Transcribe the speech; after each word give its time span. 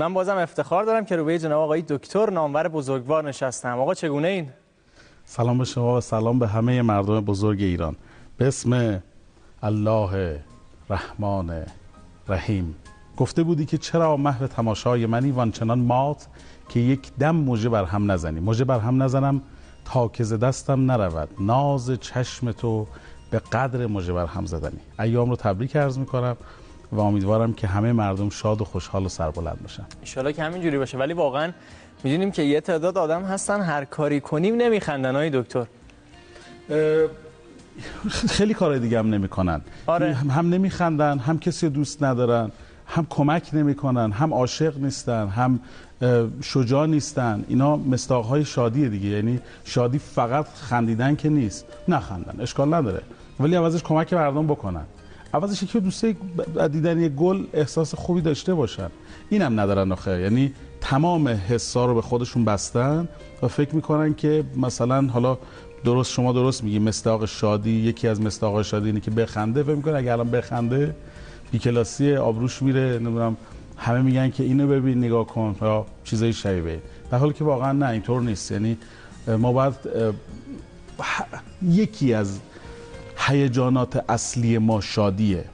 من 0.00 0.14
بازم 0.14 0.36
افتخار 0.36 0.84
دارم 0.84 1.04
که 1.04 1.16
روی 1.16 1.38
جناب 1.38 1.60
آقای 1.62 1.82
دکتر 1.88 2.30
نامور 2.30 2.68
بزرگوار 2.68 3.28
نشستم. 3.28 3.78
آقا 3.78 3.94
چگونه 3.94 4.28
این؟ 4.28 4.50
سلام 5.24 5.58
به 5.58 5.64
شما 5.64 5.96
و 5.96 6.00
سلام 6.00 6.38
به 6.38 6.48
همه 6.48 6.82
مردم 6.82 7.20
بزرگ 7.20 7.60
ایران. 7.60 7.96
به 8.36 8.48
اسم 8.48 9.02
الله 9.62 10.40
رحمان 10.90 11.66
رحیم 12.28 12.74
گفته 13.16 13.42
بودی 13.42 13.66
که 13.66 13.78
چرا 13.78 14.16
محو 14.16 14.46
تماشای 14.46 15.06
منی 15.06 15.30
وانچنان 15.30 15.78
مات 15.78 16.26
که 16.68 16.80
یک 16.80 17.12
دم 17.18 17.36
موجه 17.36 17.68
بر 17.68 17.84
هم 17.84 18.10
نزنی؟ 18.10 18.40
موجه 18.40 18.64
بر 18.64 18.78
هم 18.78 19.02
نزنم 19.02 19.42
تا 19.84 20.08
که 20.08 20.24
دستم 20.24 20.90
نرود. 20.90 21.28
ناز 21.40 21.90
چشم 21.90 22.52
تو 22.52 22.86
به 23.30 23.38
قدر 23.38 23.86
موجه 23.86 24.12
بر 24.12 24.26
هم 24.26 24.46
زدنی. 24.46 24.80
ایام 24.98 25.30
رو 25.30 25.36
تبریک 25.36 25.76
عرض 25.76 25.98
می‌کنم. 25.98 26.36
و 26.92 27.00
امیدوارم 27.00 27.52
که 27.52 27.66
همه 27.66 27.92
مردم 27.92 28.28
شاد 28.28 28.60
و 28.60 28.64
خوشحال 28.64 29.04
و 29.04 29.08
سربلند 29.08 29.58
باشن. 29.62 29.84
ان 30.16 30.32
که 30.32 30.42
همینجوری 30.42 30.78
باشه. 30.78 30.98
ولی 30.98 31.12
واقعا 31.12 31.52
می‌دونیم 32.04 32.30
که 32.30 32.42
یه 32.42 32.60
تعداد 32.60 32.98
آدم 32.98 33.22
هستن 33.22 33.60
هر 33.60 33.84
کاری 33.84 34.20
کنیم 34.20 34.54
نمیخندن 34.54 35.14
های 35.16 35.30
دکتر. 35.34 35.66
خیلی 38.10 38.54
کارهای 38.54 38.80
دیگه 38.80 38.98
هم 38.98 39.14
نمی‌کنن. 39.14 39.60
آره. 39.86 40.14
هم 40.14 40.48
نمیخندن 40.48 41.18
هم 41.18 41.38
کسی 41.38 41.68
دوست 41.68 42.02
ندارن 42.02 42.50
هم 42.86 43.06
کمک 43.10 43.50
نمی‌کنن 43.52 44.12
هم 44.12 44.34
عاشق 44.34 44.78
نیستن 44.78 45.28
هم 45.28 45.60
شجاع 46.42 46.86
نیستن. 46.86 47.44
اینا 47.48 47.76
مستاق 47.76 48.42
شادی 48.42 48.88
دیگه. 48.88 49.08
یعنی 49.08 49.40
شادی 49.64 49.98
فقط 49.98 50.46
خندیدن 50.48 51.16
که 51.16 51.28
نیست 51.28 51.66
نخندن. 51.88 52.40
اشکال 52.40 52.74
نداره. 52.74 53.02
ولی 53.40 53.56
عوضش 53.56 53.82
کمک 53.82 54.12
مردم 54.12 54.46
بکنن. 54.46 54.84
عوضش 55.34 55.64
که 55.64 55.80
دوسته 55.80 56.16
دیدن 56.72 57.00
یه 57.00 57.08
گل 57.08 57.44
احساس 57.52 57.94
خوبی 57.94 58.20
داشته 58.20 58.54
باشن. 58.54 58.90
اینم 59.30 59.60
ندارن 59.60 59.92
آخه. 59.92 60.20
یعنی 60.20 60.52
تمام 60.80 61.28
حسا 61.28 61.86
رو 61.86 61.94
به 61.94 62.02
خودشون 62.02 62.44
بستن 62.44 63.08
و 63.42 63.48
فکر 63.48 63.74
می‌کنن 63.74 64.14
که 64.14 64.44
مثلا 64.56 65.02
حالا 65.02 65.38
درست 65.84 66.12
شما 66.12 66.32
درست 66.32 66.64
میگی 66.64 66.78
مستاق 66.78 67.24
شادی 67.24 67.70
یکی 67.70 68.08
از 68.08 68.20
مستاق 68.20 68.62
شادی 68.62 68.86
اینه 68.86 69.00
که 69.00 69.10
بخنده. 69.10 69.62
فکر 69.62 69.74
می‌کنه 69.74 69.98
اگر 69.98 70.12
الان 70.12 70.30
بخنده 70.30 70.94
بیکلاسی 71.52 72.16
آبروش 72.16 72.62
میره 72.62 72.98
نمی‌دونم 72.98 73.36
همه 73.76 74.02
میگن 74.02 74.30
که 74.30 74.42
اینو 74.42 74.66
ببین 74.66 74.98
نگاه 74.98 75.26
کن. 75.26 75.56
یا 75.62 75.86
چیزای 76.04 76.32
شبیه. 76.32 76.82
در 77.10 77.18
حالی 77.18 77.32
که 77.32 77.44
واقعا 77.44 77.72
نه 77.72 77.88
اینطور 77.88 78.22
نیست. 78.22 78.50
یعنی 78.50 78.76
ما 79.38 79.52
باید 79.52 79.74
یکی 81.62 82.14
از 82.14 82.38
هیجانات 83.28 84.04
اصلی 84.08 84.58
ما 84.58 84.80
شادیه. 84.80 85.44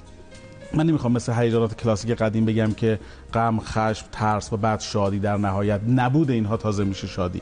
من 0.75 0.87
نمی‌خوام 0.87 1.13
مثل 1.13 1.33
هیجانات 1.33 1.77
کلاسیک 1.77 2.11
قدیم 2.11 2.45
بگم 2.45 2.73
که 2.73 2.99
غم، 3.35 3.61
خشم، 3.61 4.07
ترس 4.13 4.53
و 4.53 4.57
بعد 4.57 4.81
شادی 4.81 5.19
در 5.19 5.37
نهایت 5.37 5.81
نبود 5.89 6.31
اینها 6.31 6.57
تازه 6.57 6.85
میشه 6.85 7.07
شادی. 7.07 7.41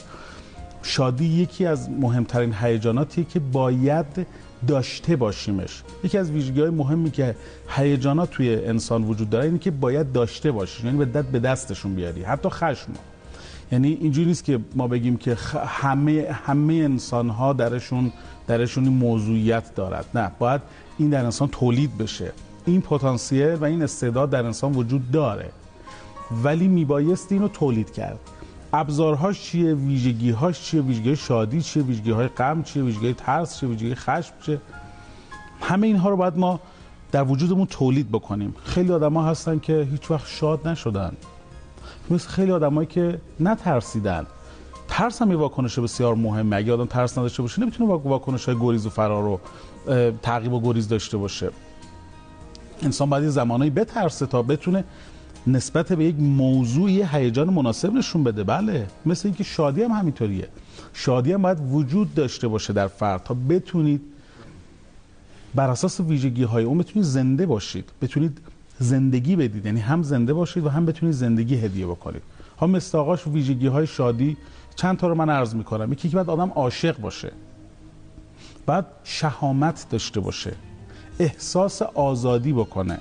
شادی 0.83 1.25
یکی 1.25 1.67
از 1.67 1.91
مهمترین 1.91 2.55
هیجاناتی 2.55 3.25
که 3.25 3.41
باید 3.41 4.07
داشته 4.67 5.17
باشیمش. 5.17 5.83
یکی 6.05 6.19
از 6.19 6.31
ویژگی 6.31 6.61
های 6.61 6.71
مهمی 6.71 7.11
که 7.11 7.37
هیجانات 7.69 8.31
توی 8.31 8.65
انسان 8.65 9.05
وجود 9.05 9.31
داره 9.31 9.45
اینه 9.45 9.59
که 9.59 9.71
باید 9.71 10.13
داشته 10.13 10.53
باشی 10.53 10.87
یعنی 10.87 10.99
به 10.99 11.05
دست 11.05 11.29
به 11.29 11.39
دستشون 11.39 11.95
بیاری. 11.95 12.23
حتی 12.23 12.49
خشم. 12.49 12.93
یعنی 13.73 13.89
اینجوری 14.01 14.27
نیست 14.27 14.45
که 14.45 14.61
ما 14.75 14.89
بگیم 14.89 15.17
که 15.17 15.37
همه 15.67 16.37
همه 16.47 16.75
انسان 16.75 17.29
ها 17.29 17.53
درشون 17.53 18.13
درشون 18.47 18.89
موضوعیت 18.89 19.75
دارد. 19.75 20.07
نه 20.15 20.31
باید 20.39 20.61
این 20.99 21.11
در 21.11 21.25
انسان 21.25 21.49
تولید 21.49 21.99
بشه. 21.99 22.33
این 22.67 22.81
پتانسیل 22.81 23.55
و 23.55 23.65
این 23.65 23.83
استعداد 23.83 24.31
در 24.31 24.47
انسان 24.47 24.73
وجود 24.73 25.11
داره. 25.11 25.51
ولی 26.45 26.69
میبایست 26.69 27.33
اینو 27.33 27.49
تولید 27.49 27.93
کرد. 27.93 28.19
ابزارهاش 28.73 29.43
چیه؟ 29.43 29.75
ویژگیهاش 29.75 30.61
چیه؟ 30.61 30.83
ویژگی 30.83 31.17
شادی 31.17 31.63
چیه؟ 31.63 31.83
ویژگی 31.83 32.11
های 32.11 32.29
غم 32.29 32.63
چیه؟ 32.63 32.83
ویژگی 32.83 33.13
ترس 33.13 33.61
چیه؟ 33.61 33.69
ویژگی 33.69 33.95
خشم 33.95 34.35
چیه؟ 34.47 34.61
همه 35.61 35.87
اینها 35.87 36.09
رو 36.09 36.17
باید 36.17 36.39
ما 36.39 36.61
در 37.13 37.25
وجودمون 37.25 37.67
تولید 37.67 38.09
بکنیم. 38.09 38.55
خیلی 38.65 38.93
آدما 38.93 39.25
هستن 39.25 39.59
که 39.59 39.89
هیچ 39.91 40.11
وقت 40.11 40.27
شاد 40.27 40.69
نشدن. 40.69 41.13
مثل 42.11 42.29
خیلی 42.29 42.51
آدمایی 42.53 42.87
که 42.87 43.21
نترسیدن. 43.41 44.27
ترس 44.89 45.23
هم 45.23 45.31
یه 45.31 45.37
واکنش 45.37 45.79
بسیار 45.79 46.15
مهمه. 46.15 46.57
اگه 46.57 46.73
آدم 46.73 46.87
ترس 46.87 47.19
نداشته 47.19 47.43
باشه 47.43 47.63
نمی‌تونه 47.63 47.93
واکنش 47.95 48.45
های 48.45 48.57
گریز 48.61 48.87
و 48.87 48.91
فرار 48.91 49.27
و 49.27 49.41
تعقیب 50.23 50.53
و 50.53 50.61
گریز 50.61 50.89
داشته 50.89 51.17
باشه. 51.17 51.51
انسان 52.83 53.11
باید 53.11 53.29
زمانایی 53.29 53.71
بترسه 53.71 54.27
تا 54.27 54.43
بتونه 54.43 54.85
نسبت 55.47 55.93
به 55.93 56.05
یک 56.05 56.17
موضوعی 56.19 57.03
هیجان 57.03 57.51
مناسب 57.51 57.93
نشون 57.93 58.25
بده. 58.25 58.45
بله 58.45 58.87
مثل 59.07 59.29
اینکه 59.29 59.45
شادی 59.45 59.83
هم 59.83 59.91
همینطوریه. 59.91 60.49
شادی 60.93 61.33
هم 61.33 61.43
باید 61.43 61.59
وجود 61.73 62.15
داشته 62.15 62.49
باشه 62.49 62.73
در 62.73 62.87
فرد. 62.87 63.23
تا 63.23 63.37
بتونید 63.49 64.03
بر 65.55 65.71
اساس 65.71 66.01
ویژگی 66.01 66.43
های 66.43 66.65
اون 66.65 66.79
بتونید 66.79 67.09
زنده 67.09 67.47
باشید. 67.47 67.91
بتونید 68.03 68.39
زندگی 68.79 69.37
بدید. 69.37 69.67
یعنی 69.67 69.81
هم 69.81 70.03
زنده 70.03 70.33
باشید 70.33 70.67
و 70.67 70.69
هم 70.69 70.87
بتونید 70.87 71.15
زندگی 71.15 71.57
هدیه 71.57 71.87
بکنید. 71.87 72.23
ها 72.59 72.67
مستاقاش 72.67 73.27
ویژگی 73.27 73.67
های 73.67 73.87
شادی 73.87 74.37
چند 74.77 74.99
تا 74.99 75.09
رو 75.09 75.15
من 75.15 75.31
عرض 75.31 75.55
می‌کنم. 75.55 75.93
یکی 75.93 76.09
که 76.09 76.17
باید 76.17 76.31
آدم 76.31 76.51
عاشق 76.51 76.99
باشه. 76.99 77.33
بعد 78.67 78.87
شهامت 79.05 79.87
داشته 79.91 80.21
باشه. 80.21 80.53
احساس 81.19 81.83
آزادی 81.83 82.53
بکنه. 82.53 82.99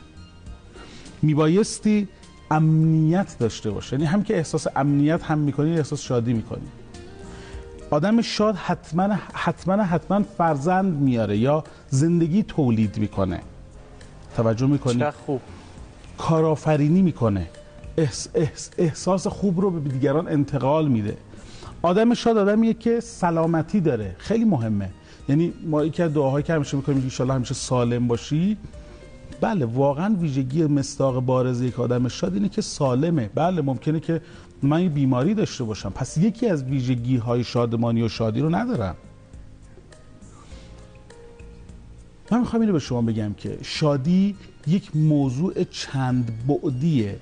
میبایستی 1.22 2.08
امنیت 2.52 3.36
داشته 3.40 3.72
باشه. 3.72 3.94
یعنی 3.94 4.06
هم 4.06 4.24
که 4.24 4.38
احساس 4.38 4.68
امنیت 4.76 5.24
هم 5.24 5.38
می‌کنی 5.38 5.78
احساس 5.78 6.02
شادی 6.02 6.34
می‌کنی. 6.34 6.68
آدم 7.90 8.22
شاد 8.22 8.56
حتما 8.56 9.18
حتما 9.34 9.84
حتما 9.84 10.24
فرزند 10.38 11.02
میاره 11.02 11.38
یا 11.38 11.64
زندگی 11.90 12.44
تولید 12.44 12.98
می‌کنه. 12.98 13.40
توجه 14.36 14.68
می‌کنی؟ 14.68 15.04
خوب. 15.26 15.42
کارآفرینی 16.18 17.02
می‌کنه. 17.02 17.48
احساس 18.78 19.28
خوب 19.28 19.62
رو 19.62 19.72
به 19.72 19.90
دیگران 19.90 20.28
انتقال 20.28 20.88
میده. 20.88 21.18
آدم 21.82 22.14
شاد 22.14 22.38
آدمیه 22.38 22.74
که 22.74 23.00
سلامتی 23.00 23.80
داره. 23.80 24.16
خیلی 24.18 24.46
مهمه. 24.46 24.90
یعنی 25.30 25.54
ما 25.66 25.86
یکی 25.86 26.04
از 26.04 26.14
دعاهایی 26.14 26.44
که 26.44 26.54
همیشه 26.54 26.78
می‌کنیم 26.78 27.12
ان 27.20 27.30
همیشه 27.30 27.54
سالم 27.54 28.08
باشی 28.08 28.58
بله 29.42 29.66
واقعا 29.66 30.16
ویژگی 30.16 30.64
مستاق 30.64 31.20
بارز 31.20 31.62
یک 31.62 31.80
آدم 31.80 32.08
شاد 32.08 32.34
اینه 32.34 32.50
که 32.50 32.62
سالمه. 32.62 33.30
بله 33.36 33.62
ممکنه 33.62 34.00
که 34.00 34.22
من 34.62 34.88
بیماری 34.88 35.34
داشته 35.34 35.64
باشم. 35.64 35.90
پس 35.90 36.18
یکی 36.18 36.48
از 36.48 36.64
ویژگی 36.64 37.18
های 37.18 37.44
شادمانی 37.44 38.04
و 38.04 38.10
شادی 38.10 38.42
رو 38.42 38.56
ندارم. 38.56 38.96
من 42.32 42.40
می‌خوام 42.40 42.62
اینو 42.62 42.74
به 42.74 42.80
شما 42.80 43.02
بگم 43.02 43.34
که 43.34 43.58
شادی 43.62 44.36
یک 44.68 44.96
موضوع 44.96 45.64
چند 45.64 46.32
بعدیه. 46.48 47.20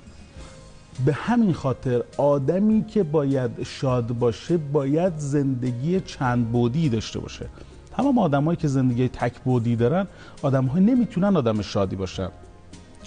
به 1.05 1.13
همین 1.13 1.53
خاطر 1.53 2.03
آدمی 2.17 2.85
که 2.85 3.03
باید 3.03 3.63
شاد 3.63 4.07
باشه 4.07 4.57
باید 4.57 5.17
زندگی 5.17 5.99
چند 5.99 6.51
بودی 6.51 6.89
داشته 6.89 7.19
باشه. 7.19 7.45
تمام 7.97 8.17
آدمایی 8.17 8.57
که 8.57 8.67
زندگی 8.67 9.07
تک 9.07 9.39
بودی 9.39 9.75
دارن 9.75 10.07
آدم‌ها 10.41 10.79
نمی‌تونن 10.79 11.37
آدم 11.37 11.61
شادی 11.61 11.95
باشن. 11.95 12.29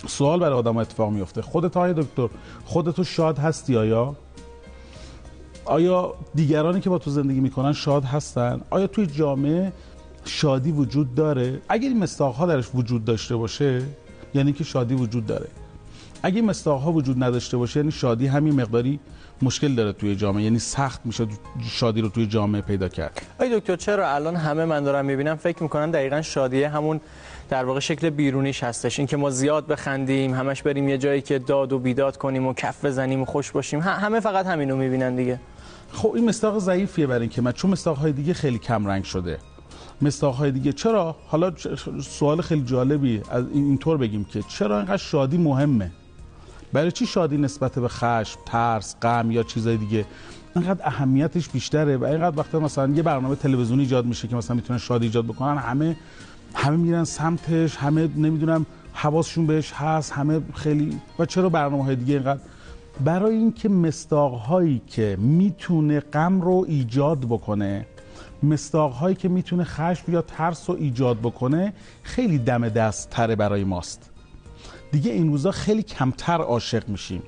سوال 0.07 0.41
برای 0.41 0.59
آدم 0.59 0.77
اتفاق 0.77 1.11
میفته 1.13 1.43
خودت 1.43 1.77
های 1.77 1.95
دکتر؟ 1.95 2.29
خودتو 2.65 3.05
شاد 3.05 3.39
هستی 3.39 3.77
آیا؟ 3.77 4.17
آیا 5.65 6.15
دیگرانی 6.35 6.81
که 6.81 6.91
با 6.91 6.99
تو 6.99 7.11
زندگی 7.11 7.41
می‌کنن 7.41 7.73
شاد 7.73 8.05
هستن؟ 8.05 8.61
آیا 8.71 8.87
توی 8.87 9.07
جامعه 9.07 9.73
شادی 10.25 10.73
وجود 10.73 11.15
داره؟ 11.15 11.61
اگر 11.69 11.89
این 11.89 11.99
مستاق 11.99 12.49
درش 12.49 12.69
وجود 12.75 13.05
داشته 13.05 13.37
باشه 13.37 13.83
یعنی 14.35 14.53
که 14.53 14.65
شادی 14.65 14.95
وجود 14.95 15.27
داره. 15.27 15.47
اگه 16.23 16.43
مستاق 16.43 16.81
ها 16.83 16.93
وجود 16.93 17.25
نداشته 17.25 17.57
باشه 17.57 17.81
یعنی 17.81 17.93
شادی 17.93 18.27
همین 18.27 18.61
مقداری 18.61 19.01
مشکل 19.43 19.75
داره 19.75 19.93
توی 19.93 20.17
جامعه 20.17 20.43
یعنی 20.43 20.59
سخت 20.59 21.01
میشه 21.05 21.27
شادی 21.63 22.01
رو 22.01 22.09
توی 22.09 22.27
جامعه 22.27 22.61
پیدا 22.61 22.89
کرد. 22.89 23.23
ای 23.41 23.59
دکتر 23.59 23.77
چرا 23.77 24.15
الان 24.15 24.37
همه 24.37 24.65
من 24.65 24.85
دارم 24.85 25.05
می‌بینم 25.05 25.37
فکر 25.37 25.63
می‌کنن 25.63 25.91
دقیقا 25.91 26.23
شادیه 26.23 26.69
همون 26.69 27.01
در 27.51 27.65
واقع 27.65 27.81
شکل 27.81 28.11
بیرونیش 28.11 28.65
هستش. 28.65 28.99
اینکه 28.99 29.17
ما 29.17 29.31
زیاد 29.31 29.67
بخندیم 29.67 30.35
همش 30.35 30.63
بریم 30.63 30.89
یه 30.89 30.99
جایی 30.99 31.21
که 31.21 31.39
داد 31.39 31.73
و 31.73 31.79
بیداد 31.79 32.17
کنیم 32.17 32.47
و 32.47 32.55
کف 32.55 32.85
بزنیم 32.85 33.23
و 33.23 33.25
خوش 33.25 33.51
باشیم. 33.51 33.81
همه 33.81 34.21
فقط 34.21 34.47
همینو 34.47 34.77
می‌بینن 34.77 35.17
دیگه. 35.17 35.41
خب 35.93 36.13
این 36.15 36.29
مستاق 36.29 36.59
ضعیفیه 36.59 37.07
برای 37.07 37.21
اینکه 37.21 37.43
من 37.43 37.53
چون 37.53 37.71
مستاق 37.71 37.97
های 37.97 38.13
دیگه 38.13 38.35
خیلی 38.35 38.59
کم 38.59 38.87
رنگ 38.87 39.05
شده. 39.05 39.39
مستاق 40.03 40.35
های 40.35 40.51
دیگه. 40.51 40.73
چرا؟ 40.73 41.17
حالا 41.27 41.53
سوال 42.03 42.41
خیلی 42.41 42.63
جالبی 42.63 43.23
از 43.31 43.45
اینطور 43.53 43.97
بگیم 43.97 44.25
که 44.25 44.43
چرا 44.49 44.77
اینقدر 44.77 44.97
شادی 44.97 45.39
مهمه؟ 45.39 45.91
برای 46.73 46.93
چی 46.93 47.07
شادی 47.07 47.37
نسبت 47.37 47.79
به 47.79 47.89
خشم 47.89 48.41
ترس 48.47 48.97
غم 49.03 49.31
یا 49.31 49.43
چیزای 49.43 49.77
دیگه؟ 49.77 50.05
اینقدر 50.57 50.81
اهمیتش 50.87 51.49
بیشتره 51.49 51.97
و 51.97 52.05
اینقدر 52.05 52.39
وقتا 52.39 52.61
مثلا 52.61 52.93
یه 52.95 53.03
برنامه 53.03 53.35
تلویزیونی 53.35 53.83
ایجاد 53.83 54.07
میشه 54.07 54.29
که 54.29 54.37
مثلا 54.37 54.57
می‌تونن 54.57 54.79
شادی 54.79 55.07
ایجاد 55.07 55.25
بکنن 55.25 55.59
همه 55.59 55.97
همه 56.55 56.77
میرن 56.77 57.05
سمتش 57.05 57.77
همه 57.77 58.09
نمی‌دونم 58.17 58.67
حواسشون 58.93 59.47
بهش 59.47 59.73
هست 59.73 60.13
همه 60.13 60.41
خیلی 60.55 61.01
و 61.19 61.27
چرا 61.27 61.49
برنامه 61.49 61.85
های 61.85 61.97
دیگه 61.97 62.15
اینقدر؟ 62.15 62.41
برای 63.05 63.37
اینکه 63.37 63.69
مستاقهایی 63.69 64.83
که 64.87 65.17
می‌تونه 65.21 66.01
غم 66.01 66.41
رو 66.41 66.65
ایجاد 66.69 67.19
بکنه 67.19 67.87
مستاقهایی 68.43 69.17
که 69.17 69.29
می‌تونه 69.29 69.65
خشم 69.65 70.13
یا 70.13 70.23
ترس 70.23 70.71
رو 70.71 70.77
ایجاد 70.77 71.19
بکنه 71.19 71.73
خیلی 72.03 72.39
دم 72.39 72.69
دست 72.69 73.11
تره 73.11 73.37
برای 73.37 73.65
ماست. 73.65 74.11
دیگه 74.93 75.13
این 75.13 75.29
روزا 75.29 75.51
خیلی 75.51 75.83
کمتر 75.83 76.41
عاشق 76.41 76.89
میشیم. 76.89 77.23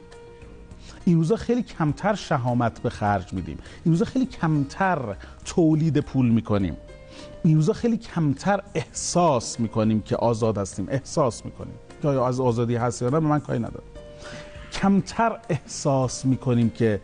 این 1.05 1.17
روزا 1.17 1.37
خیلی 1.37 1.63
کمتر 1.63 2.15
شهامت 2.15 2.83
به 2.83 2.91
خرج 2.91 3.33
میدیم. 3.33 3.59
این 3.85 3.95
روزا 3.95 4.05
خیلی 4.05 4.27
کمتر 4.27 5.17
تولید 5.45 6.01
پول 6.01 6.29
می‌کنیم. 6.29 6.77
این 7.45 7.57
روزا 7.57 7.73
خیلی 7.73 7.97
کمتر 7.97 8.63
احساس 8.75 9.61
می‌کنیم 9.61 10.03
که 10.03 10.17
آزاد 10.17 10.59
هستیم. 10.59 10.87
احساس 10.91 11.45
می‌کنیم. 11.45 11.75
که 12.03 12.09
از 12.09 12.41
آزادی 12.41 12.77
هست 12.77 13.03
یا 13.03 13.09
نه 13.09 13.21
به 13.21 13.27
من 13.27 13.41
کاری 13.41 13.59
نداره. 13.59 13.85
کمتر 14.73 15.39
احساس 15.49 16.25
می‌کنیم 16.25 16.71
که 16.71 17.01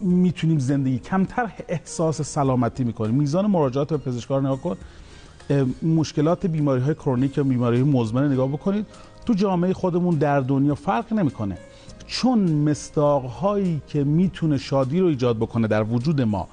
می‌تونیم 0.00 0.58
زندگی 0.58 0.98
کمتر 0.98 1.52
احساس 1.68 2.22
سلامتی 2.22 2.84
می‌کنیم. 2.84 3.14
میزان 3.14 3.46
مراجعات 3.46 3.88
به 3.88 3.96
پزشکار 3.96 4.40
نگاه 4.40 4.60
کن. 4.60 4.76
مشکلات 5.82 6.46
بیماری 6.46 6.82
های 6.82 6.94
کرونیک 6.94 7.38
یا 7.38 7.44
بیماری 7.44 7.80
های 7.80 7.90
مزمن 7.90 8.32
نگاه 8.32 8.48
بکنید. 8.48 8.86
تو 9.26 9.34
جامعه 9.34 9.72
خودمون 9.72 10.14
در 10.14 10.40
دنیا 10.40 10.74
فرق 10.74 11.12
نمی‌کنه. 11.12 11.58
چون 12.06 12.38
مستاق 12.52 13.24
هایی 13.24 13.82
که 13.86 14.04
می‌تونه 14.04 14.58
شادی 14.58 15.00
رو 15.00 15.06
ایجاد 15.06 15.36
بکنه 15.36 15.66
در 15.68 15.82
وجود 15.82 16.20
ما 16.20 16.48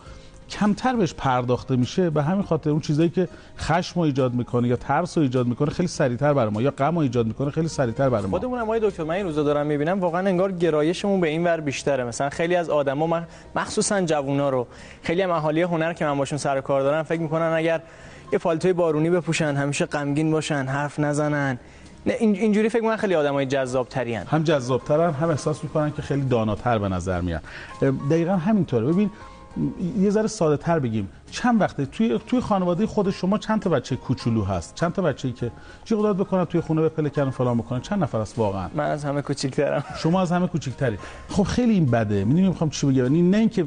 کمتر 0.50 0.96
بهش 0.96 1.14
پرداخته 1.14 1.76
میشه 1.76 2.10
به 2.10 2.24
همین 2.24 2.44
خاطر 2.44 2.70
اون 2.70 2.80
چیزایی 2.80 3.10
که 3.10 3.28
خشم 3.60 4.00
رو 4.00 4.06
ایجاد 4.06 4.34
می‌کنه 4.34 4.68
یا 4.68 4.76
ترس 4.76 5.18
رو 5.18 5.24
ایجاد 5.24 5.48
می‌کنه 5.48 5.70
خیلی 5.70 5.88
سریعتر 5.88 6.34
برای 6.34 6.52
ما 6.52 6.62
یا 6.62 6.72
غم 6.72 6.96
رو 6.96 7.02
ایجاد 7.02 7.28
می‌کنه 7.28 7.52
خیلی 7.52 7.68
سریعتر 7.68 8.10
برای 8.10 8.24
ما. 8.24 8.30
خودمون 8.30 8.60
هم 8.60 8.80
دکتر 8.80 9.04
من 9.04 9.16
این 9.16 9.26
روزا 9.26 9.44
دارم 9.44 9.68
می‌بینم 9.68 10.00
واقعا 10.00 10.28
انگار 10.28 10.52
گرایشمون 10.52 11.22
به 11.22 11.28
این 11.28 11.44
ور 11.44 11.60
بیشتره. 11.60 12.04
مثلا 12.04 12.30
خیلی 12.30 12.56
از 12.56 12.70
آدما 12.70 13.22
مخصوصا 13.56 14.02
جوونا 14.02 14.50
رو 14.50 14.68
خیلی 15.04 15.22
هم 15.22 15.32
اهالی 15.32 15.62
هنر 15.62 15.94
که 15.94 16.06
من 16.06 16.18
باشون 16.18 16.38
سر 16.38 16.62
کار 16.62 16.82
دارم 16.82 17.04
فکر 17.04 17.22
می‌کنن 17.22 17.54
اگر 17.56 17.82
یه 18.34 18.40
پالتوی 18.40 18.74
بارونی 18.74 19.10
بپوشن 19.10 19.56
همیشه 19.56 19.86
غمگین 19.86 20.32
باشن 20.32 20.66
حرف 20.66 21.00
نزنن. 21.00 21.60
نه 22.06 22.14
اینجوری 22.20 22.70
فکر 22.70 22.84
من 22.84 22.96
خیلی 22.96 23.16
آدمای 23.16 23.46
جذاب 23.46 23.90
ترین 23.90 24.20
هم 24.20 24.44
جذاب 24.44 24.92
هم 24.92 25.30
احساس 25.30 25.64
می‌کنن 25.64 25.92
که 25.92 26.02
خیلی 26.02 26.22
داناتر 26.22 26.78
به 26.78 26.90
نظر 26.90 27.22
میاد 27.22 27.42
دقیقا 28.10 28.36
همینطوره. 28.36 28.86
ببین 28.86 29.12
یه 30.00 30.10
ذره 30.10 30.28
ساده 30.28 30.58
تر 30.58 30.80
بگیم. 30.80 31.10
چند 31.36 31.62
وقته 31.62 31.86
توی 31.86 32.20
توی 32.28 32.40
خانواده 32.40 32.86
خود 32.88 33.10
شما 33.12 33.38
چند 33.38 33.62
تا 33.62 33.70
بچه 33.70 33.96
کوچولو 33.96 34.44
هست؟ 34.44 34.76
چند 34.76 34.94
تا 34.94 35.02
بچه‌ای 35.02 35.34
که 35.34 35.52
جیغ 35.86 36.04
داد 36.04 36.18
بکنن 36.18 36.46
توی 36.46 36.62
خونه 36.62 36.82
به 36.82 36.90
پلکن 36.90 37.30
فلان 37.30 37.58
بکنن؟ 37.58 37.82
چند 37.82 38.04
نفر 38.04 38.18
است 38.18 38.40
واقعا؟ 38.40 38.70
من 38.76 38.84
از 38.84 39.06
همه 39.06 39.22
کوچیک‌ترم. 39.22 39.84
شما 39.98 40.22
از 40.22 40.32
همه 40.32 40.48
کوچیک‌تری. 40.48 40.98
خب 41.30 41.44
خیلی 41.44 41.74
این 41.74 41.86
بده. 41.86 42.24
می‌دونی 42.26 42.48
می‌خوام 42.48 42.70
چی 42.70 42.88
بگم؟ 42.88 43.04
یعنی 43.04 43.22
نه 43.22 43.38
اینکه 43.38 43.66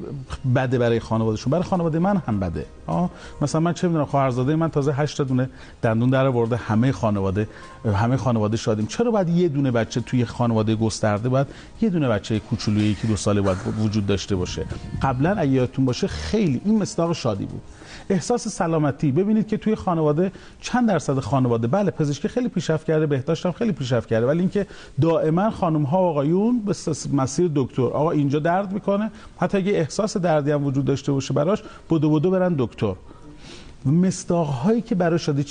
بده 0.55 0.79
برای 0.79 1.01
خانوادهشون. 1.01 1.51
برای 1.51 1.65
خانواده 1.65 1.99
من 1.99 2.17
هم 2.27 2.41
بده. 2.41 2.67
آه؟ 2.87 3.11
مثلا 3.41 3.61
من 3.61 3.73
چه 3.73 3.87
می‌دونم 3.89 4.05
خواهرزاده 4.05 4.57
من 4.57 4.71
تازه 4.71 4.93
8 4.93 5.17
تا 5.17 5.25
دونه 5.25 5.51
دندون 5.83 6.11
در 6.11 6.27
آورده. 6.27 6.57
همه 6.57 6.93
خانواده 6.93 7.49
همه 7.95 8.17
خانواده 8.17 8.57
شادیم. 8.57 8.87
چرا 8.87 9.11
باید 9.11 9.29
یه 9.29 9.49
دونه 9.49 9.71
بچه 9.71 10.01
توی 10.01 10.25
خانواده 10.25 10.77
گسترده؟ 10.77 11.29
باید 11.29 11.47
یه 11.83 11.91
دونه 11.91 12.09
بچه 12.09 12.39
کوچولویی 12.39 12.95
که 12.95 13.09
دو 13.09 13.17
ساله 13.17 13.41
باید 13.41 13.59
وجود 13.81 14.07
داشته 14.07 14.37
باشه. 14.37 14.65
قبلا 15.03 15.35
اگه 15.37 15.53
یادتون 15.53 15.85
باشه 15.85 16.07
خیلی 16.07 16.61
این 16.65 16.79
مصداق 16.79 17.13
شادی 17.13 17.45
بود. 17.45 17.58
احساس 18.11 18.49
سلامتی. 18.49 19.13
ببینید 19.13 19.47
که 19.47 19.57
توی 19.57 19.75
خانواده 19.75 20.33
چند 20.61 20.89
درصد 20.89 21.19
خانواده. 21.19 21.67
بله 21.67 21.91
پزشکی 21.91 22.29
خیلی 22.29 22.49
پیشرفت 22.49 22.87
کرده 22.87 23.07
بهداشت 23.07 23.47
هم 23.47 23.53
خیلی 23.53 23.73
پیشرفت 23.73 24.09
کرده. 24.09 24.27
ولی 24.27 24.41
اینکه 24.41 24.67
دائما 25.01 25.51
خانم 25.51 25.83
ها 25.83 26.03
و 26.03 26.07
آقایون 26.07 26.61
به 26.61 26.75
مسیر 27.13 27.51
دکتر. 27.55 27.83
آقا 27.83 28.11
اینجا 28.11 28.39
درد 28.39 28.73
می‌کنه. 28.73 29.11
حتی 29.39 29.59
اگه 29.59 29.73
احساس 29.73 30.17
دردی 30.17 30.51
هم 30.51 30.65
وجود 30.65 30.85
داشته 30.85 31.13
باشه 31.13 31.35
براش 31.35 31.63
بدو 31.91 32.11
بدو 32.11 32.31
برن 32.31 32.55
دکتر. 32.59 32.95
مستاق 33.87 34.47
هایی 34.47 34.81
که 34.81 34.95
برای 34.95 35.19
شده 35.19 35.45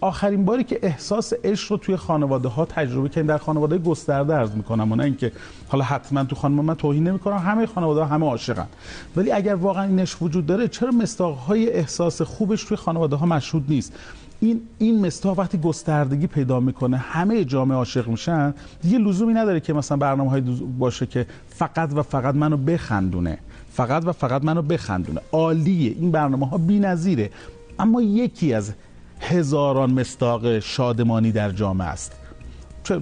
آخرین 0.00 0.44
باری 0.44 0.64
که 0.64 0.78
احساس 0.82 1.32
عشق 1.44 1.72
رو 1.72 1.78
توی 1.78 1.96
خانواده 1.96 2.48
ها 2.48 2.64
تجربه 2.64 3.08
کردیم 3.08 3.26
در 3.26 3.38
خانواده 3.38 3.78
گسترده 3.78 4.34
عرض 4.34 4.50
می‌کنم 4.50 4.92
و 4.92 4.96
نه 4.96 5.04
اینکه 5.04 5.32
حالا 5.68 5.84
حتما 5.84 6.24
تو 6.24 6.36
خانواده 6.36 6.66
من 6.66 6.74
توهین 6.74 7.08
نمی‌کنم 7.08 7.36
همه 7.36 7.66
خانواده 7.66 8.00
ها 8.00 8.06
همه 8.06 8.26
عاشقن. 8.26 8.66
ولی 9.16 9.32
اگر 9.32 9.54
واقعا 9.54 9.84
این 9.84 10.00
عشق 10.00 10.22
وجود 10.22 10.46
داره 10.46 10.68
چرا 10.68 10.90
مستاق 10.90 11.36
های 11.36 11.70
احساس 11.70 12.22
خوبش 12.22 12.64
توی 12.64 12.76
خانواده 12.76 13.16
ها 13.16 13.26
مشهود 13.26 13.64
نیست؟ 13.68 13.92
این 14.40 14.60
این 14.78 15.06
مستاق 15.06 15.38
وقتی 15.38 15.58
گستردگی 15.58 16.26
پیدا 16.26 16.60
می‌کنه 16.60 16.96
همه 16.96 17.44
جامعه 17.44 17.76
عاشق 17.76 18.08
میشن 18.08 18.54
دیگه 18.82 18.98
لزومی 18.98 19.34
نداره 19.34 19.60
که 19.60 19.72
مثلا 19.72 19.96
برنامه 19.96 20.30
های 20.30 20.40
باشه 20.78 21.06
که 21.06 21.26
فقط 21.48 21.90
و 21.94 22.02
فقط 22.02 22.34
منو 22.34 22.56
بخندونه. 22.56 23.38
فقط 23.72 24.06
و 24.06 24.12
فقط 24.12 24.44
منو 24.44 24.62
بخندونه. 24.62 25.20
عالیه. 25.32 25.94
این 25.98 26.10
برنامه 26.10 26.48
ها 26.48 26.58
بی‌نظیره. 26.58 27.30
اما 27.78 28.02
یکی 28.02 28.54
از 28.54 28.72
هزاران 29.20 29.90
مستاق 29.90 30.58
شادمانی 30.58 31.32
در 31.32 31.50
جامعه 31.50 31.86
است. 31.88 32.12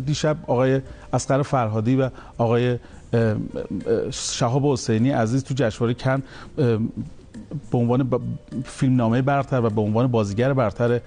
دیشب 0.07 0.37
آقای 0.47 0.81
اسقر 1.13 1.43
فرهادی 1.43 1.97
و 1.97 2.11
آقای 2.39 2.79
شهاب 4.11 4.67
حسینی 4.67 5.11
عزیز 5.11 5.45
تو 5.45 5.55
جشنواره 5.55 5.95
کن 5.95 6.23
به 7.73 7.79
عنوان 7.79 8.03
ب... 8.03 8.21
فیلمنامه 8.65 9.23
برتر 9.23 9.61
و 9.65 9.71
به 9.71 9.81
عنوان 9.81 10.07
بازیگر 10.07 10.53
برتر 10.53 11.01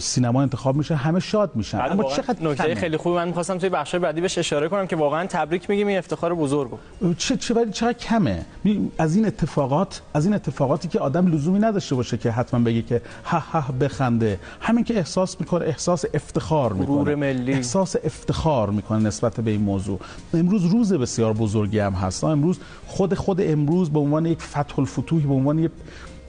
سینما 0.00 0.42
انتخاب 0.42 0.76
میشه 0.76 0.94
همه 0.94 1.20
شاد 1.20 1.50
میشن. 1.54 1.78
بله، 1.78 1.92
اما 1.92 2.04
چقدر 2.04 2.48
نکته 2.48 2.74
خیلی 2.74 2.96
خوب 2.96 3.14
من 3.14 3.28
می‌خواستم 3.28 3.58
توی 3.58 3.68
بخش 3.68 3.94
بعدی 3.94 4.20
بهش 4.20 4.38
اشاره 4.38 4.68
کنم 4.68 4.86
که 4.86 4.96
واقعا 4.96 5.26
تبریک 5.26 5.70
میگیم 5.70 5.86
این 5.86 5.98
افتخار 5.98 6.34
بزرگو 6.34 6.78
چه 7.18 7.36
چه 7.36 7.54
ولی 7.54 7.70
چقدر 7.70 7.92
کمه؟ 7.92 8.44
از 8.98 9.16
این 9.16 9.26
اتفاقات 9.26 10.02
از 10.14 10.24
این 10.24 10.34
اتفاقاتی 10.34 10.88
که 10.88 10.98
آدم 10.98 11.26
لزومی 11.26 11.58
نداشته 11.58 11.94
باشه 11.94 12.16
که 12.16 12.30
حتما 12.30 12.60
بگه 12.60 12.82
که 12.82 13.02
ها 13.24 13.38
ها 13.38 13.72
بخنده. 13.72 14.38
همین 14.60 14.84
که 14.84 14.96
احساس 14.96 15.40
می‌کنه 15.40 15.64
احساس 15.64 16.04
افتخار 16.14 16.72
می‌کنه. 16.72 17.14
ملی. 17.14 17.52
احساس 17.52 17.96
افتخار 18.04 18.70
می‌کنه 18.70 18.98
نسبت 18.98 19.40
به 19.40 19.50
این 19.50 19.60
موضوع. 19.60 20.00
امروز 20.34 20.64
روز 20.64 20.92
بسیار 20.92 21.32
بزرگی 21.32 21.78
هم 21.78 21.92
هست. 21.92 22.24
امروز 22.24 22.58
خود 22.86 23.14
خود 23.14 23.40
امروز 23.40 23.90
به 23.90 23.98
عنوان 23.98 24.26
یک 24.26 24.42
فتح 24.42 24.78
الفتوح 24.78 25.22
به 25.22 25.34
عنوان 25.34 25.51
یک 25.58 25.70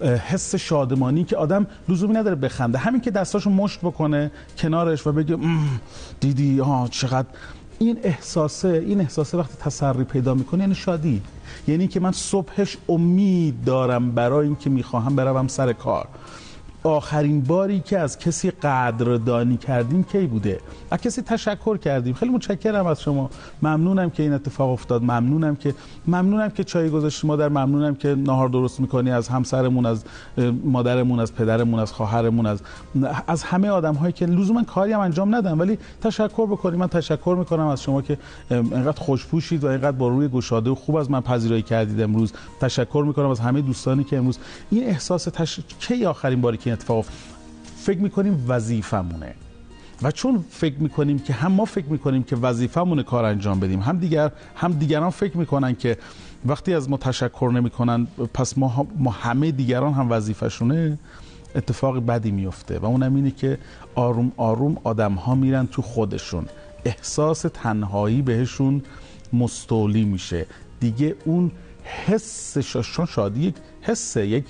حس 0.02 0.56
شادمانی 0.56 1.24
که 1.24 1.38
آدم 1.38 1.68
لزومی 1.90 2.14
نداره 2.14 2.36
بخنده. 2.36 2.78
همین 2.78 3.02
که 3.02 3.12
دستاشو 3.12 3.50
مشت 3.50 3.80
بکنه 3.80 4.32
کنارش 4.58 5.08
و 5.08 5.12
بگه 5.12 5.38
دیدی 6.20 6.60
ها 6.60 6.88
چقدر. 6.92 7.28
این 7.80 8.00
احساسه 8.04 8.68
این 8.68 9.02
احساسه 9.02 9.38
وقتی 9.38 9.54
تسری 9.60 10.04
پیدا 10.04 10.34
می‌کنه 10.34 10.62
یعنی 10.62 10.76
شادی. 10.76 11.22
یعنی 11.68 11.88
که 11.88 12.00
من 12.00 12.12
صبحش 12.12 12.78
امید 12.90 13.64
دارم 13.64 14.12
برای 14.12 14.48
اینکه 14.48 14.70
می‌خواهم 14.70 15.16
بروم 15.16 15.48
سر 15.48 15.74
کار. 15.74 16.08
آخرین 16.84 17.42
باری 17.42 17.80
که 17.80 18.00
از 18.00 18.20
کسی 18.20 18.52
قدردانی 18.52 19.58
کردیم 19.58 20.04
کی 20.04 20.28
بوده؟ 20.28 20.60
از 20.92 21.00
کسی 21.02 21.22
تشکر 21.22 21.78
کردیم. 21.78 22.14
خیلی 22.14 22.32
متشکرم 22.32 22.86
از 22.86 23.02
شما. 23.02 23.30
ممنونم 23.62 24.10
که 24.10 24.24
این 24.24 24.34
اتفاق 24.34 24.70
افتاد. 24.70 25.04
ممنونم 25.04 25.56
که 25.56 25.76
ممنونم 26.08 26.50
که 26.50 26.64
چای 26.64 26.90
گذاشتی 26.90 27.28
مادر. 27.28 27.50
ممنونم 27.50 27.96
که 27.96 28.16
نهار 28.16 28.50
درست 28.50 28.80
می‌کنی 28.80 29.12
از 29.12 29.28
همسرمون 29.28 29.86
از 29.86 30.04
مادرمون 30.64 31.20
از 31.20 31.36
پدرمون 31.36 31.80
از 31.80 31.92
خواهرمون 31.92 32.46
از 32.46 32.62
از 33.28 33.44
همه 33.44 33.70
آدم 33.70 33.94
هایی 33.94 34.14
که 34.14 34.26
لزوما 34.26 34.64
کاری 34.64 34.94
هم 34.94 35.00
انجام 35.00 35.36
ندن 35.36 35.58
ولی 35.58 35.78
تشکر 36.02 36.46
بکنیم. 36.46 36.80
من 36.80 36.88
تشکر 36.88 37.36
می‌کنم 37.40 37.68
از 37.68 37.82
شما 37.82 38.02
که 38.02 38.18
اینقدر 38.52 39.00
خوشپوشید 39.00 39.64
و 39.64 39.68
اینقدر 39.68 39.98
با 39.98 40.08
روی 40.08 40.28
گشاده 40.28 40.70
و 40.70 40.76
خوب 40.76 40.96
از 40.96 41.12
من 41.12 41.22
پذیرایی 41.22 41.62
کردید 41.62 42.02
امروز. 42.02 42.34
تشکر 42.62 43.04
می‌کنم 43.08 43.30
از 43.30 43.40
همه 43.40 43.62
دوستانی 43.62 44.04
که 44.04 44.18
امروز 44.18 44.38
این 44.72 44.84
احساس 44.84 45.24
تش... 45.24 45.60
کی 45.80 46.06
آخرین 46.06 46.42
باری 46.42 46.58
که 46.58 46.73
اتفاق. 46.74 47.06
فکر 47.78 48.00
می‌کنیم 48.00 48.46
وظیفمونه 48.48 49.36
و 50.04 50.12
چون 50.12 50.46
فکر 50.50 50.76
می‌کنیم 50.80 51.20
که 51.20 51.34
هم 51.34 51.52
ما 51.52 51.66
فکر 51.66 51.86
می‌کنیم 51.86 52.24
که 52.24 52.36
وظیفمون 52.36 53.04
کار 53.04 53.26
انجام 53.26 53.60
بدیم 53.60 53.80
هم 53.80 53.98
دیگر 53.98 54.32
هم 54.56 54.74
دیگران 54.74 55.10
فکر 55.10 55.38
می‌کنن 55.38 55.76
که 55.76 55.98
وقتی 56.46 56.74
از 56.74 56.90
ما 56.90 56.98
تشکر 56.98 57.52
نمی‌کنن 57.54 58.08
پس 58.34 58.58
ما, 58.58 58.88
ما 58.98 59.12
همه 59.12 59.52
دیگران 59.52 59.94
هم 59.94 60.12
وظیفشونه 60.12 61.00
اتفاق 61.56 62.06
بدی 62.06 62.32
میفته 62.32 62.80
و 62.80 62.86
اونم 62.86 63.16
اینه 63.16 63.32
که 63.32 63.58
آروم 63.96 64.32
آروم 64.38 64.78
آدم 64.84 65.14
ها 65.14 65.36
میرن 65.36 65.68
تو 65.68 65.82
خودشون. 65.82 66.46
احساس 66.86 67.46
تنهایی 67.54 68.22
بهشون 68.22 68.82
مستولی 69.34 70.06
میشه. 70.06 70.46
دیگه 70.80 71.16
اون 71.26 71.52
حس 71.84 72.58
شادی 72.58 73.48
یک 73.48 73.56
حس 73.82 74.18
یک 74.18 74.46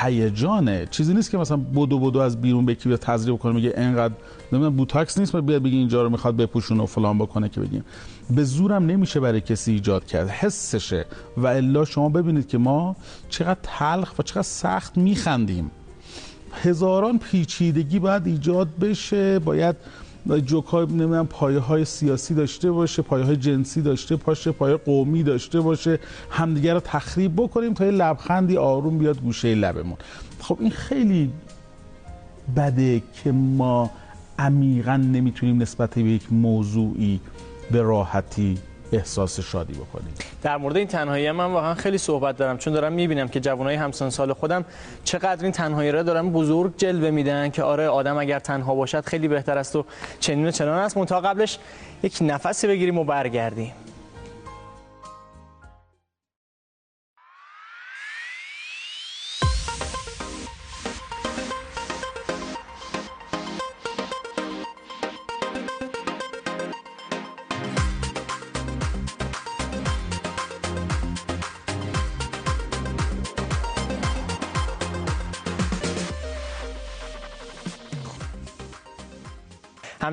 هیجانه. 0.00 0.88
چیزی 0.90 1.14
نیست 1.14 1.30
که 1.30 1.38
مثلا 1.38 1.56
بدو 1.56 1.98
بدو 1.98 2.18
از 2.18 2.40
بیرون 2.40 2.66
به 2.66 2.74
تزریق 2.74 3.36
کنه 3.36 3.52
میگه 3.52 3.74
اینقدر 3.76 4.14
نمی‌دونم 4.52 4.76
بوتاکس 4.76 5.18
نیست 5.18 5.36
بیاد 5.36 5.62
بگی 5.62 5.76
اینجا 5.76 6.02
رو 6.02 6.10
می‌خواد 6.10 6.36
بپوشونه 6.36 6.82
و 6.82 6.86
فلان 6.86 7.18
بکنه 7.18 7.48
که 7.48 7.60
بگیم. 7.60 7.84
به 8.30 8.44
زورم 8.44 8.86
نمیشه 8.86 9.20
برای 9.20 9.40
کسی 9.40 9.72
ایجاد 9.72 10.06
کرد. 10.06 10.28
حسشه. 10.28 11.04
و 11.36 11.46
الا 11.46 11.84
شما 11.84 12.08
ببینید 12.08 12.48
که 12.48 12.58
ما 12.58 12.96
چقدر 13.28 13.60
تلخ 13.62 14.18
و 14.18 14.22
چقدر 14.22 14.42
سخت 14.42 14.98
میخندیم. 14.98 15.70
هزاران 16.52 17.18
پیچیدگی 17.18 17.98
باید 17.98 18.26
ایجاد 18.26 18.68
بشه. 18.80 19.38
باید 19.38 19.76
جوکای 20.28 20.86
نمی‌دونم 20.86 21.26
پایه 21.26 21.58
های 21.58 21.84
سیاسی 21.84 22.34
داشته 22.34 22.70
باشه 22.70 23.02
پایه 23.02 23.24
های 23.24 23.36
جنسی 23.36 23.82
داشته 23.82 24.16
باشه 24.16 24.52
پایه 24.52 24.76
قومی 24.76 25.22
داشته 25.22 25.60
باشه 25.60 25.98
همدیگه 26.30 26.74
رو 26.74 26.80
تخریب 26.80 27.36
بکنیم 27.36 27.74
تا 27.74 27.84
یه 27.84 27.90
لبخندی 27.90 28.56
آروم 28.56 28.98
بیاد 28.98 29.20
گوشه 29.20 29.54
لبمون. 29.54 29.96
خب 30.40 30.56
این 30.60 30.70
خیلی 30.70 31.30
بده 32.56 33.02
که 33.24 33.32
ما 33.32 33.90
عمیقا 34.38 34.96
نمی‌تونیم 34.96 35.62
نسبت 35.62 35.94
به 35.94 36.02
یک 36.02 36.32
موضوعی 36.32 37.20
به 37.70 37.82
راحتی 37.82 38.58
احساس 38.92 39.40
شادی 39.40 39.72
بکنیم. 39.72 40.14
در 40.42 40.56
مورد 40.56 40.76
این 40.76 40.86
تنهایی 40.86 41.30
من 41.30 41.44
واقعا 41.44 41.74
خیلی 41.74 41.98
صحبت 41.98 42.36
دارم 42.36 42.58
چون 42.58 42.72
دارم 42.72 42.92
می‌بینم 42.92 43.28
که 43.28 43.40
جوانای 43.40 43.74
همسن 43.74 44.10
سال 44.10 44.32
خودم 44.32 44.64
چقدر 45.04 45.42
این 45.42 45.52
تنهایی 45.52 45.92
را 45.92 46.02
دارم 46.02 46.30
بزرگ 46.32 46.72
جلوه 46.76 47.10
میدن 47.10 47.50
که 47.50 47.62
آره 47.62 47.88
آدم 47.88 48.18
اگر 48.18 48.38
تنها 48.38 48.74
باشد 48.74 49.04
خیلی 49.04 49.28
بهتر 49.28 49.58
است 49.58 49.76
و 49.76 49.84
چنین 50.20 50.46
و 50.46 50.50
چنان 50.50 50.78
است. 50.78 50.96
منتها 50.96 51.20
قبلش 51.20 51.58
یک 52.02 52.18
نفسی 52.20 52.66
بگیریم 52.66 52.98
و 52.98 53.04
برگردیم. 53.04 53.72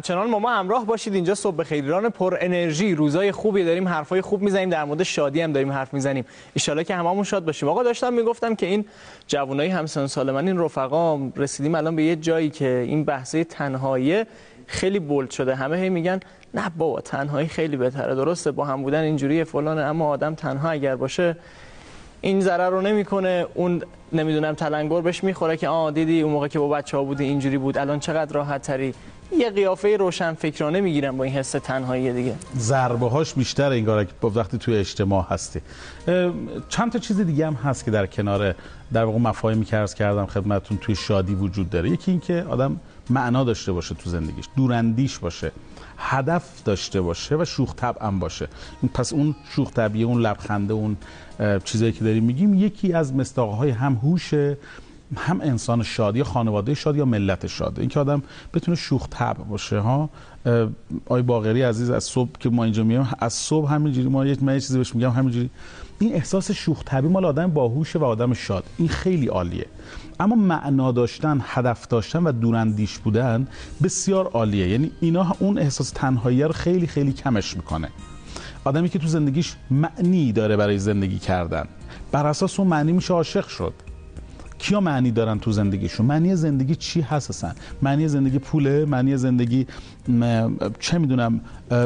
همچنان 0.08 0.30
ما, 0.30 0.40
ما 0.40 0.50
همراه 0.50 0.86
باشید. 0.86 1.14
اینجا 1.14 1.36
صبح 1.36 1.64
خیران 1.64 2.10
پر 2.10 2.38
انرژی. 2.42 2.96
روزای 2.96 3.32
خوبی 3.32 3.64
داریم 3.64 3.88
حرفای 3.88 4.22
خوب 4.22 4.42
می‌زنیم. 4.42 4.70
در 4.70 4.84
مورد 4.84 5.04
شادی 5.04 5.42
هم 5.42 5.52
داریم 5.52 5.72
حرف 5.72 5.94
می‌زنیم. 5.94 6.26
ان 6.68 6.84
که 6.84 6.96
هممون 6.96 7.24
شاد 7.24 7.46
باشیم. 7.46 7.70
آقا 7.70 7.84
داشتم 7.84 8.14
می‌گفتم 8.14 8.56
که 8.56 8.66
این 8.66 8.86
جوانای 9.28 9.68
همسن 9.68 10.08
سال 10.08 10.32
من 10.32 10.48
این 10.48 10.60
رفقام 10.60 11.34
رسیدیم 11.36 11.76
الان 11.76 11.96
به 11.96 12.04
یه 12.04 12.16
جایی 12.16 12.50
که 12.50 12.86
این 12.88 13.06
بحثه 13.06 13.44
تنهایی 13.44 14.24
خیلی 14.68 15.00
بولد 15.00 15.30
شده. 15.32 15.56
همه 15.56 15.78
هی 15.78 15.90
میگن 15.90 16.20
نه 16.54 16.72
بابا 16.78 17.02
تنهایی 17.02 17.48
خیلی 17.48 17.78
بهتره. 17.78 18.16
درسته 18.16 18.52
با 18.52 18.66
هم 18.66 18.84
بودن 18.84 19.02
اینجوری 19.02 19.44
فلان 19.44 19.80
اما 19.80 20.10
آدم 20.10 20.36
تنها 20.36 20.70
اگر 20.70 20.96
باشه 20.96 21.36
این 22.22 22.42
ضرر 22.42 22.70
رو 22.70 22.82
نمی‌کنه 22.82 23.46
اون 23.54 23.82
نمی‌دونم 24.14 24.54
تلنگر 24.54 25.02
بهش 25.02 25.24
می‌خوره 25.24 25.58
که 25.58 25.68
آ 25.68 25.92
دیدی 25.92 26.22
اون 26.22 26.34
موقع 26.34 26.48
که 26.48 26.60
با 26.60 26.68
بچه 26.68 26.98
ها 26.98 27.04
بودی 27.04 27.24
اینجوری 27.24 27.58
بود 27.58 27.78
الان 27.78 28.00
چقدر 28.00 28.34
راحت 28.34 28.62
تری 28.62 28.94
یه 29.38 29.50
قیافه 29.50 29.98
روشن 29.98 30.34
فکرانه 30.34 30.82
می‌گیرم 30.82 31.18
با 31.18 31.24
این 31.24 31.34
حس 31.34 31.52
تنهایی 31.52 32.14
دیگه. 32.14 32.36
ضربه 32.58 33.10
هاش 33.10 33.34
بیشتر 33.34 33.72
انگار 33.72 34.04
که 34.04 34.12
وقتی 34.36 34.58
توی 34.58 34.78
اجتماع 34.78 35.26
هستی. 35.30 35.62
چند 36.70 36.92
تا 36.92 37.00
چیز 37.00 37.22
دیگه 37.22 37.48
هم 37.48 37.54
هست 37.54 37.86
که 37.86 37.92
در 37.92 38.06
کنار 38.06 38.56
در 38.94 39.04
واقع 39.04 39.18
مفاهیمی 39.18 39.66
که 39.66 39.78
عرض 39.78 39.94
کردم 39.94 40.26
خدمتتون 40.26 40.78
توی 40.78 40.96
شادی 40.96 41.36
وجود 41.36 41.70
داره. 41.70 41.90
یکی 41.90 42.12
این 42.12 42.20
که 42.20 42.46
آدم 42.50 42.80
معنا 43.10 43.44
داشته 43.44 43.72
باشه 43.72 43.96
تو 43.96 44.10
زندگیش 44.10 44.46
دوراندیش 44.58 45.18
باشه. 45.20 45.52
هدف 45.98 46.64
داشته 46.64 47.02
باشه 47.02 47.36
و 47.36 47.46
شوخ 47.46 47.74
هم 48.02 48.20
باشه. 48.20 48.48
پس 48.94 49.14
اون 49.14 49.36
شوخ 49.50 49.72
طبعیه 49.72 50.06
اون 50.06 50.22
لبخنده 50.22 50.74
اون 50.74 50.98
چیزایی 51.64 51.92
که 51.92 52.04
داریم 52.04 52.24
میگیم 52.24 52.54
یکی 52.54 52.94
از 52.94 53.14
مستاقهای 53.14 53.70
هم 53.70 53.94
هوشه 53.94 54.58
هم 55.16 55.42
انسان 55.42 55.84
شاد 55.84 56.16
یا 56.16 56.24
خانواده 56.24 56.74
شاد 56.74 56.96
یا 56.96 57.06
ملت 57.06 57.48
شاد. 57.48 57.80
اینکه 57.80 58.00
آدم 58.00 58.24
بتونه 58.54 58.78
شوخ 58.78 59.08
طبع 59.10 59.44
باشه 59.44 59.80
ها؟ 59.80 60.10
آی 61.06 61.22
باقری 61.22 61.62
عزیز 61.62 61.90
از 61.90 62.04
صبح 62.04 62.30
که 62.40 62.50
ما 62.50 62.64
اینجا 62.64 62.84
میام 62.84 63.10
از 63.20 63.34
صبح 63.34 63.74
همینجوری 63.74 64.10
ما 64.10 64.26
یک 64.26 64.44
من 64.44 64.60
چیزی 64.60 64.78
بهش 64.78 64.96
میگم 64.96 65.10
همینجوری. 65.10 65.50
این 66.00 66.14
احساس 66.14 66.52
شوخ 66.52 66.84
طبعی 66.86 67.10
مال 67.10 67.26
آدم 67.26 67.52
باهوشه 67.52 68.00
و 68.00 68.04
آدم 68.04 68.34
شاد. 68.34 68.64
این 68.78 68.88
خیلی 68.88 69.28
عالیه. 69.28 69.66
اما 70.20 70.36
معنا 70.36 70.92
داشتن 70.92 71.42
هدف 71.44 71.88
داشتن 71.88 72.24
و 72.24 72.32
دوراندیش 72.32 72.98
بودن 72.98 73.48
بسیار 73.84 74.28
عالیه. 74.28 74.70
یعنی 74.70 74.92
اینا 75.02 75.36
اون 75.40 75.58
احساس 75.58 75.90
تنهایی 75.90 76.44
رو 76.44 76.52
خیلی 76.52 76.88
خیلی 76.88 77.14
کمش 77.14 77.56
می‌کنه. 77.56 77.90
آدمی 78.64 78.90
که 78.90 79.00
تو 79.00 79.08
زندگیش 79.08 79.56
معنی 79.72 80.32
داره 80.32 80.58
برای 80.58 80.80
زندگی 80.80 81.20
کردن 81.20 81.68
بر 82.12 82.28
اساس 82.28 82.60
اون 82.60 82.70
معنی 82.70 82.92
میشه 82.92 83.14
عاشق 83.14 83.48
شد. 83.48 83.74
کیا 84.60 84.80
معنی 84.80 85.12
دارن 85.12 85.40
تو 85.40 85.52
زندگیشون؟ 85.52 86.06
معنی 86.06 86.36
زندگی 86.36 86.76
چی 86.76 87.02
هستن 87.02 87.56
معنی 87.82 88.08
زندگی 88.08 88.40
پوله؟ 88.40 88.86
معنی 88.86 89.18
زندگی 89.18 89.68
چه 90.80 90.98
می‌دونم 90.98 91.42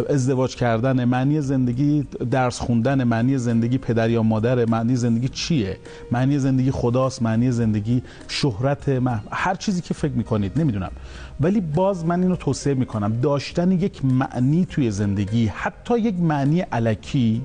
ازدواج 0.10 0.56
کردن 0.56 1.06
معنی 1.06 1.42
زندگی 1.42 2.08
درس 2.32 2.60
خوندن 2.60 3.04
معنی 3.04 3.38
زندگی 3.38 3.78
پدر 3.78 4.10
یا 4.10 4.24
مادر 4.24 4.66
معنی 4.66 4.96
زندگی 4.96 5.30
چیه؟ 5.30 5.78
معنی 6.12 6.40
زندگی 6.40 6.72
خداست؟ 6.72 7.22
معنی 7.22 7.52
زندگی 7.52 8.04
شهرت 8.28 9.02
هر 9.32 9.56
چیزی 9.56 9.82
که 9.82 9.94
فکر 9.94 10.12
می‌کنید 10.12 10.52
نمی‌دونم. 10.56 10.92
ولی 11.40 11.62
باز 11.62 12.06
من 12.06 12.22
اینو 12.22 12.36
توصیه 12.36 12.74
می‌کنم 12.74 13.20
داشتن 13.22 13.72
یک 13.72 14.06
معنی 14.06 14.66
توی 14.66 14.92
زندگی 14.92 15.48
حتی 15.48 16.00
یک 16.00 16.16
معنی 16.20 16.62
علکی 16.62 17.42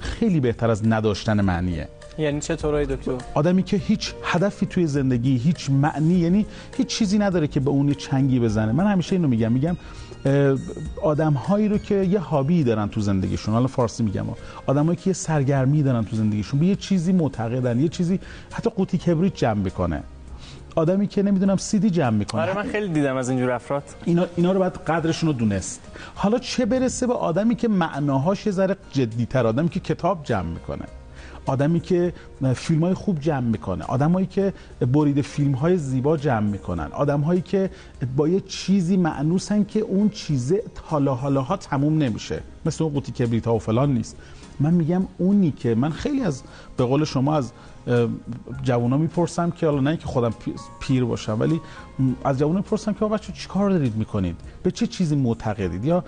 خیلی 0.00 0.40
بهتر 0.40 0.70
از 0.70 0.88
نداشتن 0.88 1.40
معنیه. 1.40 1.88
یعنی 2.18 2.40
چطورای 2.40 2.86
دکتر؟ 2.86 3.12
آدمی 3.34 3.62
که 3.62 3.76
هیچ 3.76 4.12
هدفی 4.22 4.66
توی 4.66 4.86
زندگی 4.86 5.36
هیچ 5.36 5.70
معنی 5.70 6.14
یعنی 6.14 6.46
هیچ 6.76 6.86
چیزی 6.86 7.18
نداره 7.18 7.46
که 7.46 7.60
به 7.60 7.70
اون 7.70 7.94
چنگی 7.94 8.40
بزنه. 8.40 8.72
من 8.72 8.86
همیشه 8.86 9.16
اینو 9.16 9.28
میگم 9.28 9.52
میگم 9.52 9.76
آدم 11.02 11.32
هایی 11.32 11.68
رو 11.68 11.78
که 11.78 11.94
یه 11.94 12.18
هابی 12.18 12.64
دارن 12.64 12.88
تو 12.88 13.00
زندگیشون 13.00 13.54
حالا 13.54 13.66
فارسی 13.66 14.02
میگم 14.02 14.24
آدمایی 14.66 14.96
که 14.96 15.10
یه 15.10 15.14
سرگرمی 15.14 15.82
دارن 15.82 16.04
تو 16.04 16.16
زندگیشون 16.16 16.60
به 16.60 16.66
یه 16.66 16.76
چیزی 16.76 17.12
معتقدن 17.12 17.80
یه 17.80 17.88
چیزی 17.88 18.20
حتی 18.52 18.70
قوطی 18.70 18.98
کبریت 18.98 19.34
جمع 19.34 19.62
بکنه 19.62 20.02
آدمی 20.76 21.06
که 21.06 21.22
نمی‌دونم 21.22 21.56
سیدی 21.56 21.90
جمع 21.90 22.16
می‌کنه. 22.16 22.42
آره 22.42 22.56
من 22.56 22.62
خیلی 22.62 22.88
دیدم 22.88 23.16
از 23.16 23.28
اینجور 23.28 23.50
افراد. 23.50 23.82
اینا 24.04 24.26
اینا 24.36 24.52
رو 24.52 24.58
باید 24.58 24.72
قدرشون 24.72 25.26
رو 25.26 25.32
دونست. 25.32 25.80
حالا 26.14 26.38
چه 26.38 26.66
برسه 26.66 27.06
به 27.06 27.14
آدمی 27.14 27.54
که 27.54 27.68
معناهاش 27.68 28.46
یه 28.46 28.52
ذره 28.52 28.76
جدیتر 28.92 29.46
آدمی 29.46 29.68
که 29.68 29.80
کتاب 29.80 30.24
جمع 30.24 30.48
می‌کنه. 30.48 30.84
آدمی 31.46 31.80
که 31.80 32.12
فیلم 32.54 32.84
های 32.84 32.94
خوب 32.94 33.20
جمع 33.20 33.46
می‌کنه 33.46 33.84
آدمایی 33.84 34.26
که 34.26 34.52
برید 34.92 35.20
فیلم 35.20 35.52
های 35.52 35.76
زیبا 35.76 36.16
جمع 36.16 36.50
می‌کنن 36.50 36.88
آدم 36.92 37.20
هایی 37.20 37.40
که 37.40 37.70
با 38.16 38.28
یه 38.28 38.40
چیزی 38.40 38.96
معنوسن 38.96 39.64
که 39.64 39.80
اون 39.80 40.08
چیزه 40.08 40.62
حالا 40.82 41.14
حالا 41.14 41.42
ها 41.42 41.56
تموم 41.56 41.98
نمیشه. 41.98 42.40
مثل 42.66 42.84
اون 42.84 42.92
قوطی 42.92 43.12
کبریت 43.12 43.46
ها 43.46 43.54
و 43.54 43.58
فلان 43.58 43.94
نیست. 43.94 44.16
من 44.60 44.74
میگم 44.74 45.02
اونی 45.18 45.50
که 45.50 45.74
من 45.74 45.90
خیلی 45.90 46.20
از 46.20 46.42
به 46.76 46.84
قول 46.84 47.04
شما 47.04 47.36
از 47.36 47.52
جوونا 48.62 48.96
می‌پرسم 48.96 49.50
که 49.50 49.66
حالا 49.66 49.80
نه 49.80 49.96
که 49.96 50.06
خودم 50.06 50.34
پیر 50.80 51.04
باشم 51.04 51.36
ولی 51.40 51.60
از 52.24 52.38
جوونا 52.38 52.56
می‌پرسم 52.56 52.92
که 52.92 53.04
بچه 53.04 53.32
چیکار 53.32 53.70
دارید 53.70 53.96
می‌کنید؟ 53.96 54.36
به 54.62 54.70
چه 54.70 54.86
چیزی 54.86 55.16
معتقدید؟ 55.16 55.84
یا 55.84 56.04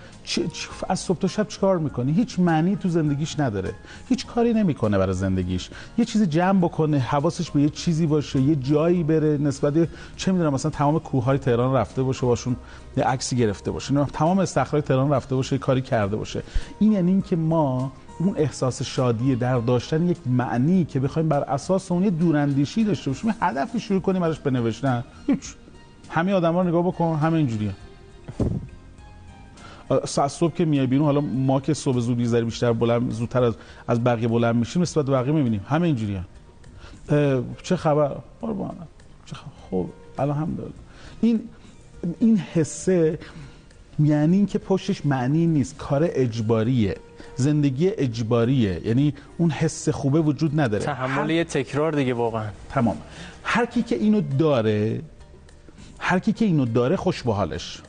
از 0.89 1.01
صبح 1.01 1.19
تا 1.19 1.29
شب 1.29 1.49
چیکار 1.49 1.79
می‌کنی؟ 1.79 2.13
هیچ 2.13 2.39
معنی 2.39 2.77
تو 2.77 2.89
زندگیش 2.89 3.41
نداره. 3.41 3.75
هیچ 4.09 4.27
کاری 4.27 4.53
نمی‌کنه 4.55 4.99
برای 4.99 5.15
زندگیش. 5.15 5.71
یه 5.99 6.05
چیزی 6.05 6.27
جمع 6.27 6.61
بکنه 6.61 6.99
حواسش 6.99 7.51
به 7.51 7.63
یه 7.63 7.69
چیزی 7.69 8.07
باشه 8.07 8.41
یه 8.41 8.57
جایی 8.57 9.03
بره 9.03 9.39
نسبت 9.39 9.89
چه 10.17 10.33
می‌دونم 10.33 10.53
مثلا 10.55 10.71
تمام 10.71 10.99
کوههای 10.99 11.39
تهران 11.39 11.75
رفته 11.75 12.03
باشه 12.03 12.27
باشون 12.27 12.57
یه 12.97 13.05
عکسی 13.05 13.37
گرفته 13.37 13.71
باشه. 13.71 14.05
تمام 14.05 14.39
استخرهای 14.39 14.83
تهران 14.83 15.11
رفته 15.11 15.35
باشه 15.35 15.59
کاری 15.59 15.83
کرده 15.83 16.17
باشه. 16.17 16.43
این 16.79 16.93
یعنی 16.93 17.11
اینکه 17.11 17.37
ما 17.37 17.93
اون 18.19 18.35
احساس 18.37 18.83
شادی 18.83 19.37
در 19.37 19.59
داشتن 19.59 20.09
یک 20.09 20.17
معنی 20.27 20.85
که 20.85 21.01
بخوایم 21.01 21.29
بر 21.29 21.41
اساس 21.41 21.93
اون 21.93 22.05
یه 22.05 22.11
دوراندیشی 22.11 22.85
داشته 22.85 23.11
باشیم 23.11 23.35
هدفی 23.41 23.81
شروع 23.81 24.01
کنیم 24.01 24.23
براش 24.23 24.39
بنوشتن. 24.39 25.05
هیچ. 25.27 25.55
همه 26.11 26.33
آدم 26.33 26.57
رو 26.57 26.63
نگاه 26.63 26.87
بکن 26.87 27.19
همه 27.23 27.37
اینجوریه. 27.37 27.73
ساعت 30.05 30.31
صبح 30.31 30.55
که 30.55 30.65
میای 30.65 30.87
بیرون 30.87 31.05
حالا 31.05 31.21
ما 31.21 31.61
که 31.61 31.75
صبح 31.75 31.99
زود 31.99 32.17
بیزاری 32.17 32.45
بیشتر 32.45 32.73
بلند 32.73 33.11
زودتر 33.11 33.43
از 33.43 33.55
از 33.89 34.05
بقیه 34.05 34.29
بلند 34.29 34.57
میشیم 34.57 34.83
نسبت 34.83 35.05
به 35.05 35.13
بقیه 35.13 35.33
می‌بینیم. 35.33 35.61
همه 35.69 35.87
اینجوریه. 35.87 36.25
چه 37.63 37.77
خبر؟ 37.77 38.17
قربان 38.41 38.75
چه 39.27 39.37
خبر 39.37 39.51
خب 39.71 39.87
الحمدلله 40.19 40.71
این 41.21 41.41
این 42.21 42.37
حسه 42.37 43.19
یعنی 43.99 44.37
اینکه 44.37 44.59
پشتش 44.59 45.07
معنی 45.07 45.47
نیست 45.47 45.77
کار 45.79 46.09
اجباریه. 46.13 46.97
زندگی 47.37 47.89
اجباریه. 47.89 48.87
یعنی 48.87 49.15
اون 49.39 49.51
حس 49.51 49.89
خوبه 49.89 50.21
وجود 50.21 50.61
نداره. 50.61 50.85
تحمل 50.85 51.31
یه 51.31 51.45
تکرار 51.45 51.93
دیگه 51.93 52.15
واقعا. 52.15 52.47
تمام. 52.71 52.97
هر 53.43 53.67
کی 53.67 53.83
که 53.83 53.97
اینو 53.97 54.21
داره 54.39 55.01
هر 55.99 56.19
کی 56.19 56.33
که 56.33 56.45
اینو 56.45 56.65
داره 56.65 56.97
خوش 56.97 57.23
به 57.23 57.33
حالش 57.33 57.83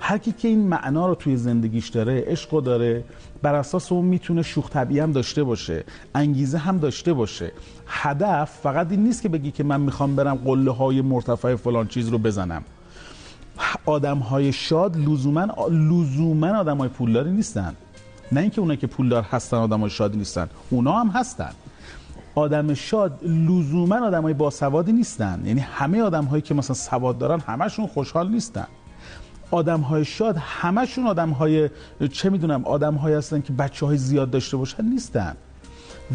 هر 0.00 0.18
کی 0.18 0.32
که 0.32 0.48
این 0.48 0.68
معنا 0.68 1.06
رو 1.06 1.14
توی 1.14 1.36
زندگیش 1.36 1.88
داره 1.88 2.24
عشق 2.26 2.60
داره 2.60 3.04
بر 3.42 3.54
اساس 3.54 3.92
اون 3.92 4.04
می‌تونه 4.04 4.42
شوخ 4.42 4.70
طبیعی 4.70 5.00
هم 5.00 5.12
داشته 5.12 5.44
باشه 5.44 5.84
انگیزه 6.14 6.58
هم 6.58 6.78
داشته 6.78 7.12
باشه. 7.12 7.52
هدف 7.86 8.50
فقط 8.62 8.90
این 8.90 9.02
نیست 9.02 9.22
که 9.22 9.28
بگی 9.28 9.50
که 9.50 9.64
من 9.64 9.80
می‌خوام 9.80 10.16
برم 10.16 10.34
قله 10.34 10.70
های 10.70 11.00
مرتفع 11.00 11.54
فلان 11.54 11.88
چیز 11.88 12.08
رو 12.08 12.18
بزنم. 12.18 12.64
آدم 13.86 14.18
های 14.18 14.52
شاد 14.52 14.96
لزوما 14.96 15.46
لزوما 15.70 16.58
آدم 16.58 16.78
های 16.78 16.88
پولداری 16.88 17.30
نیستن. 17.30 17.74
نه 18.32 18.40
اینکه 18.40 18.60
اونا 18.60 18.76
که 18.76 18.86
پولدار 18.86 19.22
هستن 19.22 19.56
آدم 19.56 19.80
های 19.80 19.90
شادی 19.90 20.18
نیستن. 20.18 20.48
اونا 20.70 20.92
هم 20.92 21.08
هستن. 21.08 21.50
آدم 22.34 22.74
شاد 22.74 23.18
لزوما 23.24 24.06
آدم 24.06 24.22
های 24.22 24.34
باسوادی 24.34 24.92
نیستن. 24.92 25.42
یعنی 25.44 25.60
همه 25.60 26.02
آدم 26.02 26.24
هایی 26.24 26.42
که 26.42 26.54
مثلا 26.54 26.74
سواد 26.74 27.18
دارن 27.18 27.40
همشون 27.40 27.86
خوشحال 27.86 28.28
نیستن. 28.28 28.66
آدم 29.50 29.80
های 29.80 30.04
شاد 30.04 30.36
همشون 30.36 31.06
آدم 31.06 31.30
های 31.30 31.70
چه 32.12 32.30
می‌دونم 32.30 32.64
آدم 32.64 32.94
هایی 32.94 33.16
هستن 33.16 33.40
که 33.40 33.52
بچه 33.52 33.86
های 33.86 33.96
زیاد 33.96 34.30
داشته 34.30 34.56
باشن 34.56 34.84
نیستن. 34.84 35.36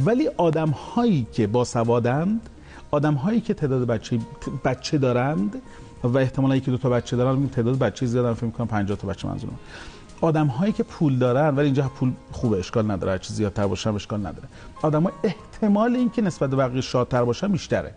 ولی 0.05 0.27
آدم 0.37 0.69
هایی 0.69 1.27
که 1.31 1.47
باسوادند 1.47 2.49
آدم 2.91 3.13
هایی 3.13 3.41
که 3.41 3.53
تعداد 3.53 3.87
بچه 3.87 4.19
بچه 4.65 4.97
دارند 4.97 5.61
و 6.03 6.17
احتمالا 6.17 6.55
یکی 6.55 6.71
دو 6.71 6.77
تا 6.77 6.89
بچه 6.89 7.17
دارن. 7.17 7.37
این 7.37 7.49
تعداد 7.49 7.77
بچه 7.77 8.05
زیادن 8.05 8.33
فکر 8.33 8.49
کنم 8.49 8.67
50 8.67 8.97
تا 8.97 9.07
بچه 9.07 9.27
منظورم. 9.27 9.59
آدم 10.21 10.47
هایی 10.47 10.73
که 10.73 10.83
پول 10.83 11.17
دارن 11.17 11.55
ولی 11.55 11.65
اینجا 11.65 11.91
پول 11.95 12.11
خوبه 12.31 12.57
اشکال 12.57 12.91
نداره. 12.91 13.11
هر 13.11 13.17
چیز 13.17 13.35
زیادتر 13.35 13.67
باشن 13.67 13.89
اشکال 13.95 14.19
نداره. 14.19 14.47
آدم 14.81 15.03
ها 15.03 15.11
احتمال 15.23 15.95
اینکه 15.95 16.21
نسبت 16.21 16.49
به 16.49 16.55
بقیه 16.55 16.81
شادتر 16.81 17.23
باشن 17.23 17.51
بیشتره. 17.51 17.93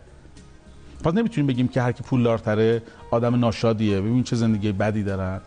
پس 1.03 1.15
نمی‌تونیم 1.15 1.47
بگیم 1.47 1.69
که 1.69 1.83
هر 1.83 1.93
کی 1.93 2.03
پولدارتره 2.03 2.83
آدم 3.11 3.35
ناشادیه. 3.35 4.01
ببین 4.01 4.23
چه 4.23 4.37
زندگی 4.37 4.73
بدی 4.73 5.03
دارن. 5.03 5.41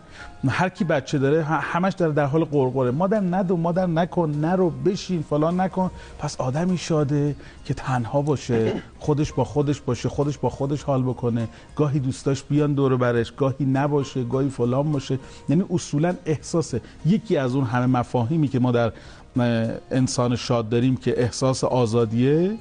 هر 0.48 0.68
کی 0.68 0.84
بچه 0.84 1.18
داره 1.18 1.44
همش 1.44 1.92
داره 1.92 2.12
در 2.12 2.24
حال 2.24 2.44
قرقره 2.44 2.90
مادر 2.90 3.20
ندو 3.20 3.56
مادر 3.56 3.86
نکن 3.86 4.30
نرو 4.30 4.70
بشین 4.70 5.22
فلان 5.22 5.60
نکن. 5.60 5.90
پس 6.18 6.40
آدمی 6.40 6.78
شاده 6.78 7.36
که 7.64 7.74
تنها 7.74 8.22
باشه 8.22 8.72
خودش 8.98 9.32
با 9.32 9.44
خودش 9.44 9.80
باشه 9.80 10.08
خودش 10.08 10.38
با 10.38 10.48
خودش 10.48 10.82
حال 10.82 11.02
بکنه. 11.02 11.48
گاهی 11.76 11.98
دوستاش 11.98 12.42
بیان 12.42 12.72
دور 12.74 12.96
برش 12.96 13.32
گاهی 13.32 13.64
نباشه 13.64 14.24
گاهی 14.24 14.48
فلان 14.48 14.92
باشه. 14.92 15.18
یعنی 15.48 15.64
اصولا 15.70 16.14
احساسه. 16.26 16.80
یکی 17.06 17.36
از 17.36 17.54
اون 17.54 17.64
همه 17.64 17.86
مفاهیمی 17.86 18.48
که 18.48 18.58
ما 18.58 18.72
در 18.72 18.92
انسان 19.90 20.36
شاد 20.36 20.68
داریم 20.68 20.96
که 20.96 21.22
احساس 21.22 21.64
آزادیه 21.64 22.58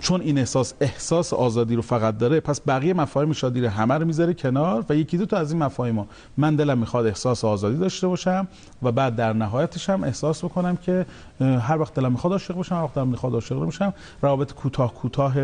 چون 0.00 0.20
این 0.20 0.38
احساس 0.38 0.74
احساس 0.80 1.32
آزادی 1.32 1.76
رو 1.76 1.82
فقط 1.82 2.18
داره 2.18 2.40
پس 2.40 2.60
بقیه 2.66 2.94
مفاهیم 2.94 3.32
شادی 3.32 3.60
رو 3.60 3.68
همه 3.68 3.94
رو 3.94 4.06
می‌ذاره 4.06 4.34
کنار 4.34 4.84
و 4.88 4.96
یکی 4.96 5.18
دو 5.18 5.26
تا 5.26 5.36
از 5.36 5.52
این 5.52 5.62
مفاهیم 5.62 6.06
من 6.36 6.56
دلم 6.56 6.78
می‌خواد 6.78 7.06
احساس 7.06 7.44
آزادی 7.44 7.76
داشته 7.76 8.08
باشم 8.08 8.48
و 8.82 8.92
بعد 8.92 9.16
در 9.16 9.32
نهایتش 9.32 9.90
هم 9.90 10.04
احساس 10.04 10.44
بکنم 10.44 10.76
که 10.76 11.06
هر 11.40 11.80
وقت 11.80 11.94
دلم 11.94 12.12
می‌خواد 12.12 12.32
عاشق 12.32 12.54
باشم 12.54 12.74
هر 12.74 12.82
وقت 12.82 12.94
دلم 12.94 13.08
می‌خواد 13.08 13.32
عاشق 13.32 13.56
باشم 13.56 13.94
روابط 14.22 14.52
کوتاه 14.52 14.94
کوتاه 14.94 15.34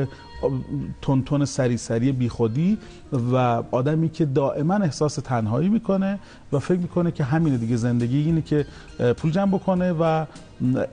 تون 1.02 1.44
سری 1.44 1.76
سری 1.76 2.12
بیخودی 2.12 2.78
و 3.32 3.62
آدمی 3.70 4.08
که 4.08 4.24
دائما 4.24 4.74
احساس 4.74 5.14
تنهایی 5.14 5.68
می‌کنه 5.68 6.18
و 6.52 6.58
فکر 6.58 6.78
می‌کنه 6.78 7.10
که 7.10 7.24
همینه 7.24 7.56
دیگه 7.56 7.76
زندگی 7.76 8.22
اینه 8.22 8.42
که 8.42 8.66
پول 9.16 9.30
جمع 9.30 9.52
بکنه 9.52 9.92
و 9.92 10.24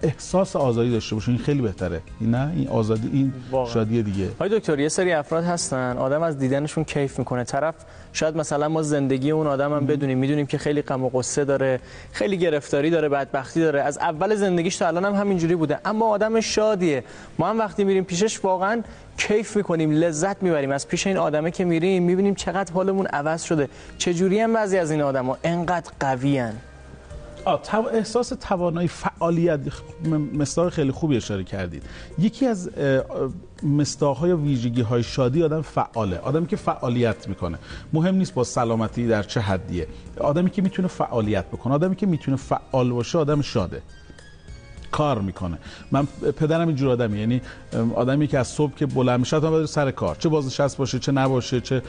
احساس 0.03 0.55
آزادی 0.55 0.91
داشته 0.91 1.15
باشه 1.15 1.29
این 1.29 1.38
خیلی 1.38 1.62
بهتره. 1.62 2.01
این 2.20 2.32
نه؟ 2.32 2.51
این 2.55 2.67
آزادی 2.67 3.10
این 3.13 3.34
واقعا. 3.51 3.74
شادی 3.74 4.03
دیگه. 4.03 4.27
های 4.39 4.50
دکتر 4.50 4.79
یه 4.79 4.89
سری 4.89 5.12
افراد 5.12 5.43
هستن 5.43 5.98
آدم 5.98 6.22
از 6.22 6.38
دیدنشون 6.38 6.84
کیف 6.84 7.20
می‌کنه. 7.20 7.43
طرف 7.43 7.75
شاید 8.13 8.38
مثلا 8.38 8.70
ما 8.70 8.82
زندگی 8.82 9.32
اون 9.32 9.48
آدم 9.48 9.74
هم 9.74 9.86
بدونیم 9.86 10.17
می‌دونیم 10.17 10.46
که 10.46 10.58
خیلی 10.58 10.82
غم 10.82 11.03
و 11.03 11.10
قصه 11.13 11.46
داره 11.46 11.79
خیلی 12.12 12.38
گرفتاری 12.38 12.89
داره 12.89 13.10
بدبختی 13.10 13.60
داره. 13.60 13.82
از 13.82 13.98
اول 13.98 14.36
زندگیش 14.36 14.77
تا 14.77 14.88
الان 14.88 15.05
هم 15.05 15.15
همینجوری 15.15 15.55
بوده. 15.55 15.79
اما 15.86 16.10
آدم 16.10 16.39
شادیه. 16.39 17.03
ما 17.39 17.50
هم 17.50 17.60
وقتی 17.60 17.84
میریم 17.84 18.03
پیشش 18.03 18.46
واقعا 18.46 18.81
کیف 19.18 19.57
می‌کنیم 19.57 19.92
لذت 19.92 20.44
می‌بریم. 20.44 20.72
از 20.72 20.88
پیش 20.88 21.07
این 21.07 21.18
آدمه 21.18 21.51
که 21.51 21.66
میریم 21.66 22.03
می‌بینیم 22.03 22.35
چقدر 22.35 22.74
حالمون 22.74 23.05
عوض 23.05 23.44
شده. 23.44 23.70
چجوری 23.98 24.40
هم 24.40 24.53
بعضی 24.53 24.77
از 24.77 24.92
این 24.92 25.01
آدما؟ 25.01 25.38
انقدر 25.44 25.92
قویان 26.00 26.53
احساس 27.94 28.29
توانایی 28.29 28.88
فعالیت 28.88 29.60
مستاق 30.34 30.70
خیلی 30.70 30.92
خوبی 30.92 31.18
اشاره 31.18 31.44
کردید. 31.44 31.84
یکی 32.20 32.46
از 32.46 32.70
مستاق 33.64 34.18
های 34.18 34.34
ویژگی 34.34 34.82
های 34.82 35.03
شادی 35.03 35.44
آدم 35.44 35.62
فعاله 35.62 36.18
آدمی 36.18 36.48
که 36.48 36.56
فعالیت 36.56 37.27
می‌کنه. 37.27 37.58
مهم 37.94 38.16
نیست 38.16 38.34
با 38.34 38.44
سلامتی 38.44 39.08
در 39.08 39.24
چه 39.24 39.40
حدیه. 39.40 39.88
آدمی 40.20 40.50
که 40.50 40.62
می‌تونه 40.62 40.88
فعالیت 40.88 41.46
بکنه 41.46 41.74
آدمی 41.74 41.96
که 41.96 42.06
می‌تونه 42.06 42.38
فعال 42.38 42.92
باشه 42.92 43.18
آدم 43.18 43.42
شاده. 43.42 43.82
کار 44.94 45.22
می‌کنه. 45.22 45.58
من 45.92 46.08
پدرم 46.38 46.68
اینجور 46.68 46.90
آدمی 46.90 47.20
یعنی 47.20 47.42
آدمی 47.96 48.27
که 48.27 48.40
از 48.40 48.48
صبح 48.48 48.74
که 48.75 48.86
بلند 48.86 49.20
میشه 49.20 49.40
تا 49.40 49.66
سر 49.66 49.92
کار. 49.92 50.16
چه 50.20 50.29
بازنشست 50.29 50.77
باشه 50.77 51.00
چه 51.00 51.12
نباشه 51.12 51.62
چه 51.62 51.82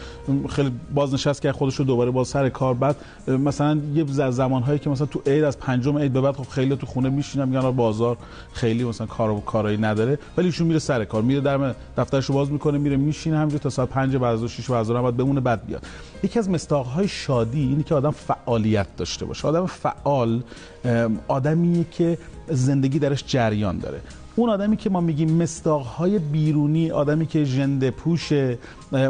خیلی 0.49 0.73
بازنشست 0.95 1.43
که 1.43 1.53
خودش 1.53 1.75
رو 1.75 1.85
دوباره 1.85 2.11
باز 2.11 2.29
سر 2.29 2.49
کار. 2.49 2.75
بعد 2.75 2.97
مثلا 3.29 3.81
یه 3.95 4.05
زمانهایی 4.31 4.79
که 4.79 4.91
مثلا 4.91 5.07
تو 5.07 5.23
عید 5.27 5.45
از 5.45 5.59
پنجم 5.59 5.99
عید 5.99 6.13
به 6.13 6.21
بعد 6.21 6.37
خب 6.37 6.49
خیلی 6.49 6.77
تو 6.77 6.87
خونه 6.87 7.09
میشینن 7.09 7.49
میگن 7.49 7.71
بازار 7.71 8.17
خیلی 8.53 8.85
مثلا 8.85 9.07
کار 9.07 9.31
و 9.31 9.41
کارایی 9.41 9.77
نداره. 9.77 10.19
ولی 10.37 10.47
ایشون 10.47 10.67
میره 10.67 10.79
سر 10.79 11.05
کار. 11.05 11.23
میره 11.23 11.41
در 11.41 11.75
دفترش 11.99 12.27
رو 12.27 12.35
باز 12.35 12.51
می‌کنه 12.51 12.79
میره 12.79 12.97
میشینه 12.97 13.37
همینجوری 13.37 13.63
تا 13.63 13.71
ساعت 13.71 13.89
5 13.89 14.17
بعد 14.17 14.35
از 14.35 14.51
6 14.51 14.71
بعد 14.71 14.89
بعد 14.89 15.17
بمونه 15.17 15.41
بعد 15.41 15.67
بیاد. 15.67 15.83
یکی 16.23 16.39
از 16.39 16.51
مستاقهای 16.51 17.09
شادی 17.09 17.61
اینه 17.61 17.83
که 17.83 17.95
آدم 17.95 18.11
فعالیت 18.11 18.87
داشته 18.97 19.25
باشه. 19.25 19.49
آدم 19.49 19.67
فعال 19.67 20.43
آدمیه 21.29 21.85
که 21.91 22.19
زندگی 22.49 22.99
درش 22.99 23.25
جریان 23.27 23.79
داره. 23.79 24.01
اون 24.37 24.51
آدمی 24.51 24.77
که 24.77 24.91
ما 24.91 25.01
میگیم 25.01 25.37
مستاقهای 25.37 26.19
بیرونی 26.19 26.91
آدمی 26.91 27.27
که 27.27 27.45
ژنده 27.45 27.91
پوشه 27.91 28.59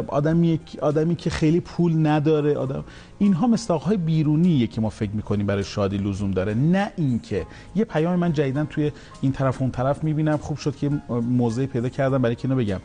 آدمی 0.07 0.59
آدمی 0.81 1.15
که 1.15 1.29
خیلی 1.29 1.59
پول 1.59 2.07
نداره 2.07 2.57
آدم 2.57 2.83
اینها 3.17 3.47
مستاقهای 3.47 3.97
بیرونیه 3.97 4.67
که 4.67 4.81
ما 4.81 4.89
فکر 4.89 5.11
می‌کنیم 5.11 5.45
برای 5.45 5.63
شادی 5.63 5.97
لزوم 5.97 6.31
داره. 6.31 6.53
نه 6.53 6.91
اینکه. 6.97 7.47
یه 7.75 7.85
پیام 7.85 8.15
من 8.15 8.33
جدیدن 8.33 8.65
توی 8.65 8.91
این 9.21 9.31
طرف 9.31 9.61
اون 9.61 9.71
طرف 9.71 10.03
می‌بینم. 10.03 10.37
خوب 10.37 10.57
شد 10.57 10.75
که 10.75 10.89
موضعی 11.09 11.67
پیدا 11.67 11.89
کردم. 11.89 12.21
برای 12.21 12.35
که 12.35 12.47
بگم. 12.47 12.79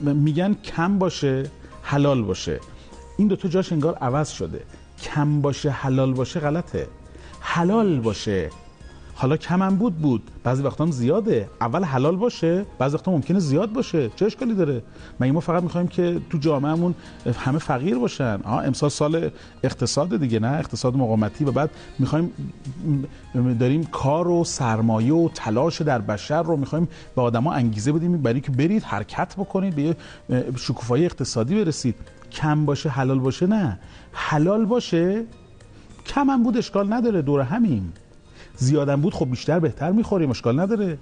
میگن 0.00 0.54
کم 0.54 0.98
باشه 0.98 1.50
حلال 1.82 2.22
باشه. 2.22 2.60
این 3.18 3.28
دوتا 3.28 3.48
جاش 3.48 3.72
انگار 3.72 3.94
عوض 3.94 4.30
شده. 4.30 4.60
کم 5.02 5.40
باشه 5.40 5.70
حلال 5.70 6.14
باشه 6.14 6.40
غلطه. 6.40 6.86
حلال 7.40 8.00
باشه. 8.00 8.50
حالا 9.18 9.36
کمم 9.36 9.76
بود 9.76 9.94
بود. 9.98 10.22
بعضی 10.44 10.62
وقتا 10.62 10.84
هم 10.84 10.90
زیاده. 10.90 11.48
اول 11.60 11.84
حلال 11.84 12.16
باشه 12.16 12.66
بعضی 12.78 12.96
وقتا 12.96 13.10
ممکنه 13.10 13.38
زیاد 13.38 13.72
باشه. 13.72 14.10
چه 14.16 14.26
اشکالی 14.26 14.54
داره؟ 14.54 14.82
مگه 15.20 15.32
ما 15.32 15.40
فقط 15.40 15.62
می‌خوایم 15.62 15.88
که 15.88 16.20
تو 16.30 16.38
جامعهمون 16.38 16.94
همه 17.38 17.58
فقیر 17.58 17.98
باشن؟ 17.98 18.40
ها 18.44 18.60
امسال 18.60 18.90
سال 18.90 19.30
اقتصاد 19.62 20.16
دیگه 20.16 20.40
نه؟ 20.40 20.48
اقتصاد 20.48 20.96
مقامتی 20.96 21.44
و 21.44 21.52
بعد 21.52 21.70
می‌خوایم 21.98 22.32
داریم 23.60 23.84
کار 23.84 24.28
و 24.28 24.44
سرمایه 24.44 25.14
و 25.14 25.28
تلاش 25.34 25.82
در 25.82 25.98
بشر 25.98 26.42
رو 26.42 26.56
می‌خوایم 26.56 26.88
به 27.16 27.22
آدما 27.22 27.52
انگیزه 27.52 27.92
بدیم 27.92 28.22
برای 28.22 28.40
که 28.40 28.52
برید 28.52 28.82
حرکت 28.82 29.34
بکنید 29.36 29.74
به 29.74 29.96
شکوفایی 30.56 31.04
اقتصادی 31.04 31.64
برسید. 31.64 31.94
کم 32.32 32.64
باشه 32.64 32.88
حلال 32.88 33.18
باشه 33.18 33.46
نه. 33.46 33.78
حلال 34.12 34.64
باشه 34.64 35.24
کم 36.06 36.30
هم 36.30 36.42
بود 36.42 36.56
اشکال 36.56 36.92
نداره. 36.92 37.22
دور 37.22 37.40
همین 37.40 37.92
زیادم 38.56 39.00
بود 39.00 39.14
خب 39.14 39.30
بیشتر 39.30 39.58
بهتر 39.58 39.92
می‌خوریم 39.92 40.30
اشکال 40.30 40.60
نداره. 40.60 40.98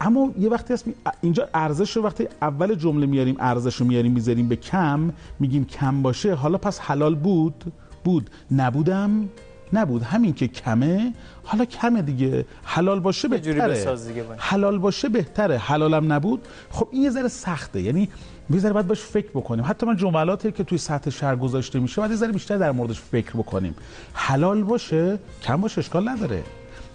اما 0.00 0.30
یه 0.38 0.48
وقتی 0.48 0.74
هست 0.74 0.84
اینجا 1.20 1.48
ارزش 1.54 1.96
رو 1.96 2.02
وقتی 2.02 2.28
اول 2.42 2.74
جمله 2.74 3.06
میاریم 3.06 3.36
ارزش 3.38 3.76
رو 3.76 3.86
میاریم 3.86 4.12
می‌ذاریم 4.12 4.48
به 4.48 4.56
کم 4.56 5.12
میگیم 5.40 5.64
کم 5.64 6.02
باشه 6.02 6.34
حالا 6.34 6.58
پس 6.58 6.80
حلال 6.80 7.14
بود؟ 7.14 7.64
بود. 8.04 8.30
نبودم؟ 8.50 9.28
نبود. 9.72 10.02
همین 10.02 10.32
که 10.32 10.48
کمه 10.48 11.12
حالا 11.44 11.64
کمه 11.64 12.02
دیگه. 12.02 12.44
حلال 12.64 13.00
باشه 13.00 13.28
بهتره. 13.28 13.96
حلال 14.36 14.78
باشه 14.78 15.08
بهتره. 15.08 15.58
حلالم 15.58 16.12
نبود. 16.12 16.40
خب 16.70 16.88
این 16.90 17.02
یه 17.02 17.10
ذره 17.10 17.28
سخته. 17.28 17.80
یعنی 17.80 18.08
یه 18.50 18.58
ذره 18.58 18.72
باید 18.72 18.86
باش 18.86 19.00
فکر 19.00 19.30
بکنیم. 19.30 19.64
حتی 19.64 19.86
من 19.86 19.96
جملاتی 19.96 20.52
که 20.52 20.64
توی 20.64 20.78
سطح 20.78 21.10
شهر 21.10 21.36
گذاشته 21.36 21.80
میشه 21.80 22.00
باید 22.00 22.10
یه 22.10 22.16
ذره 22.16 22.32
بیشتر 22.32 22.58
در 22.58 22.72
موردش 22.72 23.00
فکر 23.00 23.32
بکنیم. 23.32 23.74
حلال 24.12 24.62
باشه 24.62 25.18
کم 25.42 25.56
باشه 25.56 25.78
اشکال 25.78 26.08
نداره. 26.08 26.42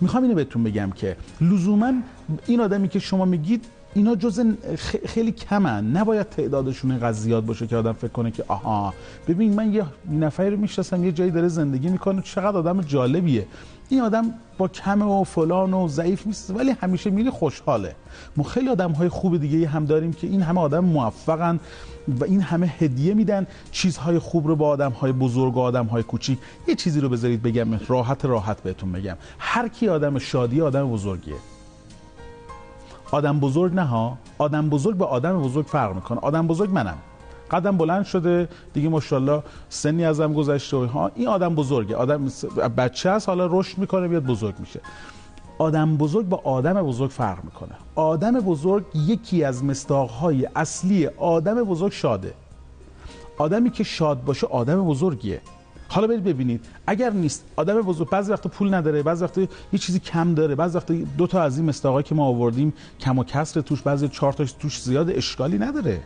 می‌خوام 0.02 0.24
اینو 0.24 0.36
بهتون 0.36 0.64
بگم 0.64 0.92
که 0.96 1.16
لزوما 1.42 1.94
این 2.48 2.60
آدمی 2.60 2.88
که 2.88 3.00
شما 3.00 3.26
میگید 3.26 3.66
اینا 3.94 4.16
جز 4.16 4.42
خیلی 5.06 5.32
کمن. 5.32 5.92
نباید 5.92 6.30
تعدادشون 6.30 6.92
اینقدر 6.92 7.12
زیاد 7.12 7.46
باشه 7.46 7.68
که 7.68 7.78
آدم 7.78 7.94
فکر 7.94 8.12
کنه 8.12 8.32
که 8.32 8.44
آها. 8.48 8.94
ببین 9.28 9.54
من 9.54 9.74
یه 9.74 9.86
نفری 10.12 10.50
رو 10.50 10.58
می‌شناسم 10.58 11.04
یه 11.04 11.12
جایی 11.12 11.32
داره 11.32 11.48
زندگی 11.48 11.90
می‌کنه 11.90 12.22
چقدر 12.22 12.58
آدم 12.58 12.82
جالبیه. 12.82 13.46
این 13.90 14.02
آدم 14.02 14.34
با 14.58 14.68
کم 14.68 15.02
و 15.02 15.24
فلان 15.24 15.74
و 15.74 15.88
ضعیف 15.88 16.28
نیست 16.28 16.52
ولی 16.52 16.72
همیشه 16.72 17.10
میره 17.10 17.32
خوشحاله. 17.32 17.96
ما 18.38 18.44
خیلی 18.44 18.70
آدم 18.70 18.92
های 18.92 19.10
خوب 19.10 19.38
دیگه 19.38 19.68
هم 19.68 19.86
داریم 19.86 20.14
که 20.14 20.28
این 20.28 20.42
همه 20.42 20.62
آدم 20.62 20.80
موفقن. 20.80 21.60
و 22.20 22.24
این 22.24 22.42
همه 22.42 22.68
هدیه 22.68 23.14
میدن 23.14 23.48
چیزهای 23.72 24.20
خوب 24.20 24.48
رو 24.48 24.56
با 24.56 24.68
آدم 24.68 24.92
های 24.92 25.12
بزرگ 25.12 25.58
و 25.58 25.60
آدم 25.60 25.86
های 25.86 26.04
کوچیک. 26.04 26.40
یه 26.68 26.76
چیزی 26.76 27.02
رو 27.02 27.10
بذارید 27.10 27.42
بگم 27.42 27.80
راحت 27.88 28.26
راحت 28.26 28.64
بهتون 28.64 28.92
بگم. 28.92 29.18
هر 29.40 29.68
کی 29.68 29.90
آدم 29.90 30.20
شادی 30.20 30.62
آدم 30.62 30.90
بزرگیه. 30.92 31.36
آدم 33.12 33.40
بزرگ 33.40 33.74
نه 33.74 33.84
ها. 33.84 34.18
آدم 34.38 34.70
بزرگ 34.70 34.98
با 34.98 35.06
آدم 35.06 35.42
بزرگ 35.42 35.66
فرق 35.66 35.96
می‌کنه. 35.96 36.20
آدم 36.20 36.48
بزرگ 36.48 36.72
منم. 36.72 36.98
قدم 37.52 37.78
بلند 37.78 38.06
شده 38.06 38.50
دیگه 38.74 38.90
ماشاءالله 38.90 39.44
سنی 39.70 40.06
ازم 40.06 40.34
گذشته 40.34 40.78
و 40.78 40.86
ها 40.86 41.12
این 41.16 41.28
آدم 41.28 41.56
بزرگه. 41.56 41.96
آدم 41.96 42.26
بچه 42.78 43.10
است 43.10 43.30
حالا 43.30 43.50
رشد 43.52 43.78
می‌کنه 43.78 44.08
بیاد 44.08 44.24
بزرگ 44.24 44.56
میشه. 44.60 44.80
آدم 45.58 45.98
بزرگ 45.98 46.30
با 46.30 46.38
آدم 46.44 46.74
بزرگ 46.74 47.10
فرق 47.10 47.44
می‌کنه. 47.44 47.72
آدم 47.96 48.32
بزرگ 48.32 48.86
یکی 48.96 49.44
از 49.44 49.64
مستاقهای 49.64 50.48
اصلی 50.56 51.08
آدم 51.08 51.64
بزرگ 51.64 51.92
شاده. 51.92 52.34
آدمی 53.38 53.70
که 53.70 53.84
شاد 53.84 54.24
باشه 54.24 54.48
آدم 54.48 54.86
بزرگیه. 54.86 55.42
حالا 55.90 56.08
برید 56.08 56.24
ببینید 56.24 56.66
اگر 56.88 57.10
نیست 57.10 57.46
آدم 57.56 57.82
بزرگ 57.82 58.10
بعضی 58.10 58.32
وقت 58.32 58.48
پول 58.48 58.74
نداره 58.74 59.04
بعضی 59.04 59.24
وقت 59.24 59.38
یه 59.38 59.80
چیزی 59.80 60.00
کم 60.00 60.34
داره 60.34 60.56
بعضی 60.56 60.78
وقت 60.78 60.92
دو 60.92 61.28
تا 61.28 61.42
از 61.42 61.58
این 61.58 61.70
مستاقایی 61.70 62.04
که 62.04 62.16
ما 62.16 62.26
آوردیم 62.26 62.74
کم 63.00 63.20
و 63.20 63.24
کسر 63.24 63.62
توش 63.62 63.82
بعضی 63.82 64.08
چهار 64.10 64.34
تاش 64.34 64.52
توش 64.52 64.82
زیاد 64.82 65.10
اشکالی 65.10 65.58
نداره. 65.58 66.00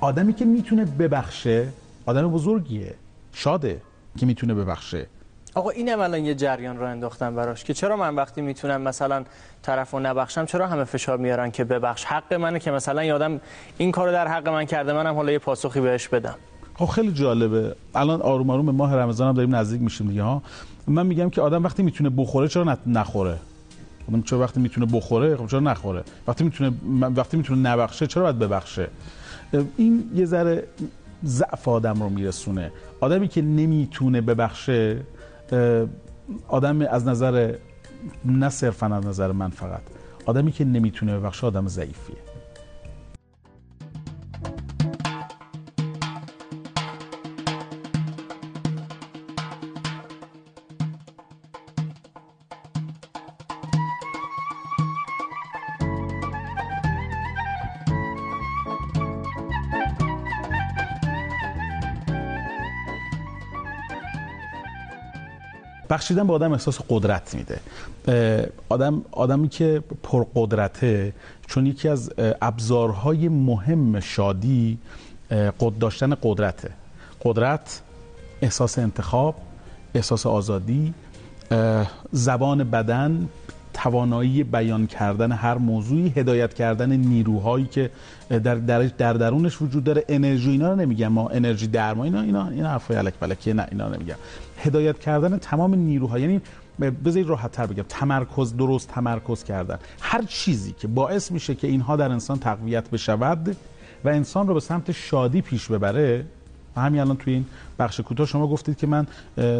آدمی 0.00 0.32
که 0.32 0.44
می‌تونه 0.44 0.84
ببخشه 0.84 1.68
آدم 2.06 2.28
بزرگیه 2.28 2.94
شاده 3.32 3.82
که 4.18 4.26
می‌تونه 4.26 4.54
ببخشه. 4.54 5.06
آقا 5.54 5.70
اینم 5.70 6.00
الان 6.00 6.24
یه 6.24 6.34
جریان 6.34 6.78
رو 6.78 6.86
انداختن 6.86 7.34
براش 7.34 7.64
که 7.64 7.74
چرا 7.74 7.96
من 7.96 8.14
وقتی 8.14 8.40
می‌تونم 8.40 8.80
مثلا 8.80 9.24
طرفو 9.62 10.00
نبخشم 10.00 10.46
چرا 10.46 10.66
همه 10.66 10.84
فشار 10.84 11.18
میارن 11.18 11.50
که 11.50 11.64
ببخش؟ 11.64 12.04
حق 12.04 12.34
منه 12.34 12.58
که 12.58 12.70
مثلا 12.70 13.04
یادم 13.04 13.40
این 13.78 13.92
کارو 13.92 14.12
در 14.12 14.28
حق 14.28 14.48
من 14.48 14.64
کرده 14.64 14.92
منم 14.92 15.14
حالا 15.14 15.32
یه 15.32 15.38
پاسخی 15.38 15.80
بهش 15.80 16.08
بدم. 16.08 16.34
خب 16.74 16.86
خیلی 16.86 17.12
جالبه. 17.12 17.76
الان 17.94 18.22
آروم 18.22 18.50
آروم 18.50 18.66
به 18.66 18.72
ماه 18.72 18.94
رمضان 18.94 19.28
هم 19.28 19.34
داریم 19.34 19.54
نزدیک 19.54 19.82
میشیم 19.82 20.08
دیگه 20.08 20.22
ها؟ 20.22 20.42
من 20.86 21.06
میگم 21.06 21.30
که 21.30 21.40
آدم 21.40 21.64
وقتی 21.64 21.82
می‌تونه 21.82 22.10
بخوره 22.10 22.48
چرا 22.48 22.78
نخوره؟ 22.86 23.36
خب 24.06 24.24
چرا 24.24 24.38
وقتی 24.38 24.60
می‌تونه 24.60 24.86
بخوره 24.92 25.36
خب 25.36 25.46
چرا 25.46 25.60
نخوره؟ 25.60 26.02
وقتی 26.28 26.44
می‌تونه 26.44 26.72
وقتی 27.16 27.36
می‌تونه 27.36 27.70
نبخشه 27.70 28.06
چرا 28.06 28.22
باید 28.22 28.38
ببخشه؟ 28.38 28.88
این 29.76 30.10
یه 30.14 30.24
ذره 30.24 30.64
ضعف 31.24 31.68
آدم 31.68 32.02
رو 32.02 32.08
میرسونه. 32.08 32.72
آدمی 33.00 33.28
که 33.28 33.42
نمی‌تونه 33.42 34.20
ببخشه 34.20 34.96
آدم 36.48 36.80
از 36.80 37.06
نظر 37.08 37.54
نه 38.24 38.48
صرفا 38.48 38.86
از 38.86 39.06
نظر 39.06 39.32
من 39.32 39.50
فقط 39.50 39.82
آدمی 40.26 40.52
که 40.52 40.64
نمی‌تونه 40.64 41.18
ببخشه 41.18 41.46
آدم 41.46 41.68
ضعیفیه. 41.68 42.16
بخشیدن 65.92 66.26
به 66.26 66.32
آدم 66.32 66.52
احساس 66.52 66.78
قدرت 66.88 67.34
میده. 67.34 67.60
آدم 68.68 69.02
آدمی 69.12 69.48
که 69.48 69.82
پرقدرته 70.02 71.12
چون 71.46 71.66
یکی 71.66 71.88
از 71.88 72.12
ابزارهای 72.42 73.28
مهم 73.28 74.00
شادی 74.00 74.78
قد 75.30 75.78
داشتن 75.78 76.14
قدرته. 76.22 76.70
قدرت 77.24 77.82
احساس 78.42 78.78
انتخاب 78.78 79.34
احساس 79.94 80.26
آزادی 80.26 80.94
زبان 82.12 82.64
بدن 82.64 83.28
توانایی 83.74 84.44
بیان 84.44 84.86
کردن 84.86 85.32
هر 85.32 85.58
موضوعی 85.58 86.08
هدایت 86.08 86.54
کردن 86.54 86.96
نیروهایی 86.96 87.66
که 87.66 87.90
در 88.28 88.54
در, 88.54 88.82
در 88.82 89.12
درونش 89.12 89.62
وجود 89.62 89.84
داره. 89.84 90.04
انرژی 90.08 90.50
اینا 90.50 90.70
رو 90.70 90.76
نمیگم 90.76 91.08
ما 91.08 91.28
انرژی 91.28 91.66
درما 91.66 92.04
اینا 92.04 92.20
اینا 92.20 92.48
اینا 92.48 92.68
حرفای 92.68 92.96
الک 92.96 93.14
بلکه 93.20 93.54
نه 93.54 93.66
اینا 93.70 93.88
نمیگم. 93.88 94.16
هدایت 94.58 94.98
کردن 94.98 95.38
تمام 95.38 95.74
نیروها 95.74 96.18
یعنی 96.18 96.40
بذارید 97.04 97.28
راحت 97.28 97.52
تر 97.52 97.66
بگم 97.66 97.84
تمرکز 97.88 98.56
درست 98.56 98.88
تمرکز 98.88 99.44
کردن. 99.44 99.78
هر 100.00 100.22
چیزی 100.22 100.72
که 100.72 100.88
باعث 100.88 101.32
میشه 101.32 101.54
که 101.54 101.66
اینها 101.66 101.96
در 101.96 102.10
انسان 102.10 102.38
تقویت 102.38 102.90
بشود 102.90 103.56
و 104.04 104.08
انسان 104.08 104.48
رو 104.48 104.54
به 104.54 104.60
سمت 104.60 104.92
شادی 104.92 105.42
پیش 105.42 105.66
ببره 105.68 106.24
همین 106.80 107.00
الان 107.00 107.16
توی 107.16 107.32
این 107.32 107.44
بخش 107.78 108.00
کوتاه 108.00 108.26
شما 108.26 108.46
گفتید 108.46 108.76
که 108.76 108.86
من 108.86 109.06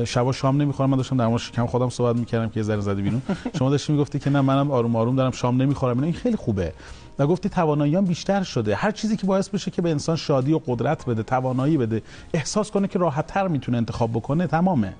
شبا 0.05 0.33
شام 0.33 0.62
نمی‌خورم 0.62 0.90
من 0.90 0.96
داشتم 0.96 1.16
در 1.16 1.27
مورد 1.27 1.40
شکم 1.40 1.66
خودم 1.66 1.88
صحبت 1.88 2.16
می‌کردم 2.16 2.48
که 2.48 2.61
یه 2.61 2.62
ذره 2.62 2.81
زده 2.81 3.03
بیرون. 3.03 3.22
شما 3.59 3.70
داشتید 3.70 3.96
می‌گفتید 3.96 4.22
که 4.22 4.31
نه 4.31 4.40
منم 4.40 4.70
آروم 4.70 4.96
آروم 4.96 5.16
دارم 5.16 5.31
شام 5.31 5.62
نمی‌خورم 5.62 6.03
این 6.03 6.12
خیلی 6.12 6.37
خوبه. 6.37 6.72
و 7.18 7.27
گفتی 7.27 7.48
تواناییام 7.48 8.05
بیشتر 8.05 8.42
شده. 8.42 8.75
هر 8.75 8.90
چیزی 8.90 9.16
که 9.16 9.27
باعث 9.27 9.48
بشه 9.48 9.70
که 9.70 9.83
به 9.83 9.90
انسان 9.90 10.16
شادی 10.16 10.53
و 10.53 10.61
قدرت 10.66 11.07
بده 11.07 11.22
توانایی 11.22 11.77
بده 11.77 12.03
احساس 12.35 12.70
کنه 12.70 12.88
که 12.88 12.98
راحت 12.98 13.27
تر 13.27 13.48
می‌تونه 13.48 13.77
انتخاب 13.77 14.11
بکنه 14.11 14.46
تمامه. 14.46 14.94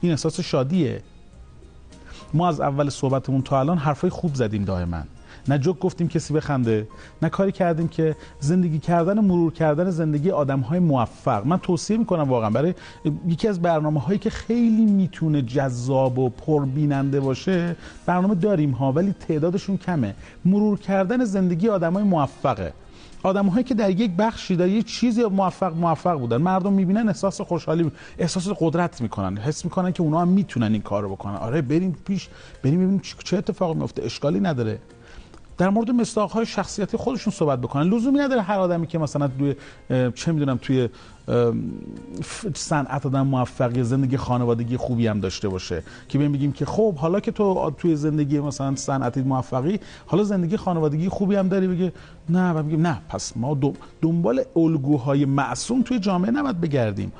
این 0.00 0.12
احساس 0.12 0.40
شادیه. 0.40 1.02
ما 2.34 2.48
از 2.48 2.60
اول 2.60 2.88
صحبتمون 2.88 3.42
تا 3.42 3.60
الان 3.60 3.78
حرفای 3.78 4.10
خوب 4.10 4.34
زدیم 4.34 4.64
دائما. 4.64 5.02
نه 5.48 5.58
جوک 5.58 5.78
گفتیم 5.78 6.08
کسی 6.08 6.34
بخنده 6.34 6.88
نه 7.22 7.28
کاری 7.28 7.52
کردیم 7.52 7.88
که 7.88 8.16
زندگی 8.40 8.78
کردن 8.78 9.18
مرور 9.20 9.52
کردن 9.52 9.90
زندگی 9.90 10.30
آدم 10.30 10.60
های 10.60 10.78
موفق. 10.78 11.46
من 11.46 11.58
توصیه 11.58 11.96
می‌کنم 11.96 12.28
واقعا 12.28 12.50
برای 12.50 12.74
یکی 13.28 13.48
از 13.48 13.62
برنامه 13.62 14.00
هایی 14.00 14.18
که 14.18 14.30
خیلی 14.30 14.84
می‌تونه 14.86 15.42
جذاب 15.42 16.18
و 16.18 16.28
پربیننده 16.28 17.20
باشه 17.20 17.76
برنامه 18.06 18.34
داریم 18.34 18.70
ها 18.70 18.92
ولی 18.92 19.12
تعدادشون 19.12 19.76
کمه. 19.76 20.14
مرور 20.44 20.78
کردن 20.78 21.24
زندگی 21.24 21.68
آدم 21.68 21.92
های 21.92 22.02
موفقه. 22.04 22.72
آدم 23.22 23.46
هایی 23.46 23.64
که 23.64 23.74
در 23.74 23.90
یک 23.90 24.10
بخشی 24.18 24.56
در 24.56 24.68
یک 24.68 24.86
چیزی 24.86 25.24
موفق 25.24 25.76
موفق 25.76 26.18
بودن. 26.18 26.36
مردم 26.36 26.72
می‌بینن 26.72 27.08
احساس 27.08 27.40
خوشحالی 27.40 27.90
احساس 28.18 28.48
قدرت 28.60 29.00
می‌کنن. 29.00 29.36
حس 29.36 29.64
می‌کنن 29.64 29.92
که 29.92 30.02
اونا 30.02 30.20
هم 30.20 30.28
می‌تونن 30.28 30.72
این 30.72 30.82
کارو 30.82 31.08
بکنن. 31.08 31.34
آره 31.34 31.62
بریم 31.62 31.96
پیش 32.04 32.28
بریم 32.62 32.80
ببینیم 32.80 33.00
چه 33.24 33.36
اتفاقی 33.36 33.74
میفته 33.74 34.02
اشکالی 34.04 34.40
نداره. 34.40 34.78
در 35.58 35.68
مورد 35.68 35.90
مصداق 35.90 36.30
های 36.30 36.46
شخصیتی 36.46 36.96
خودشون 36.96 37.32
صحبت 37.32 37.58
بکنن. 37.60 37.82
لزومی 37.82 38.18
نداره 38.18 38.42
هر 38.42 38.58
آدمی 38.58 38.86
که 38.86 38.98
مثلا 38.98 39.28
توی 39.28 39.54
چه 40.10 40.32
می‌دونم 40.32 40.58
توی 40.62 40.88
صنعت 42.54 43.06
آدم 43.06 43.26
موفقی 43.26 43.82
زندگی 43.82 44.16
خانوادگی 44.16 44.76
خوبی 44.76 45.06
هم 45.06 45.20
داشته 45.20 45.48
باشه 45.48 45.82
که 46.08 46.18
بیم 46.18 46.32
بگیم 46.32 46.52
که 46.52 46.64
خب 46.64 46.94
حالا 46.94 47.20
که 47.20 47.32
تو 47.32 47.70
توی 47.78 47.96
زندگی 47.96 48.40
مثلا 48.40 48.76
صنعتی 48.76 49.22
موفقی 49.22 49.80
حالا 50.06 50.24
زندگی 50.24 50.56
خانوادگی 50.56 51.08
خوبی 51.08 51.36
هم 51.36 51.48
داری 51.48 51.66
بگه 51.66 51.92
نه 52.28 52.52
و 52.52 52.62
بگیم 52.62 52.86
نه 52.86 53.00
پس 53.08 53.36
ما 53.36 53.58
دنبال 54.02 54.42
الگوهای 54.56 55.24
معصوم 55.24 55.82
توی 55.82 55.98
جامعه 55.98 56.30
نباید 56.30 56.60
بگردیم. 56.60 57.12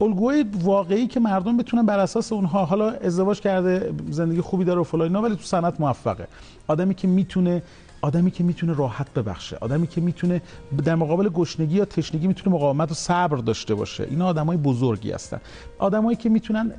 الگوهای 0.00 0.44
واقعی 0.62 1.06
که 1.06 1.20
مردم 1.20 1.56
بتونن 1.56 1.86
بر 1.86 1.98
اساس 1.98 2.32
اونها 2.32 2.64
حالا 2.64 2.90
ازدواج 2.90 3.40
کرده 3.40 3.92
زندگی 4.10 4.40
خوبی 4.40 4.64
داره 4.64 4.80
و 4.80 4.84
فلان 4.84 5.16
ولی 5.16 5.36
تو 5.36 5.42
صنعت 5.42 5.80
موفقه. 5.80 6.26
آدمی 6.66 6.94
که 6.94 7.08
می‌تونه 7.08 7.62
آدمی 8.02 8.30
که 8.30 8.44
می‌تونه 8.44 8.72
راحت 8.72 9.14
ببخشه 9.14 9.56
آدمی 9.60 9.86
که 9.86 10.00
می‌تونه 10.00 10.42
در 10.84 10.94
مقابل 10.94 11.28
گشنگی 11.28 11.76
یا 11.76 11.84
تشنگی 11.84 12.26
می‌تونه 12.26 12.56
مقاومت 12.56 12.90
و 12.90 12.94
صبر 12.94 13.36
داشته 13.36 13.74
باشه. 13.74 14.06
اینا 14.10 14.26
آدمای 14.26 14.56
بزرگی 14.56 15.12
هستن. 15.12 15.40
آدمایی 15.78 16.16
که 16.16 16.28
می‌تونن 16.28 16.72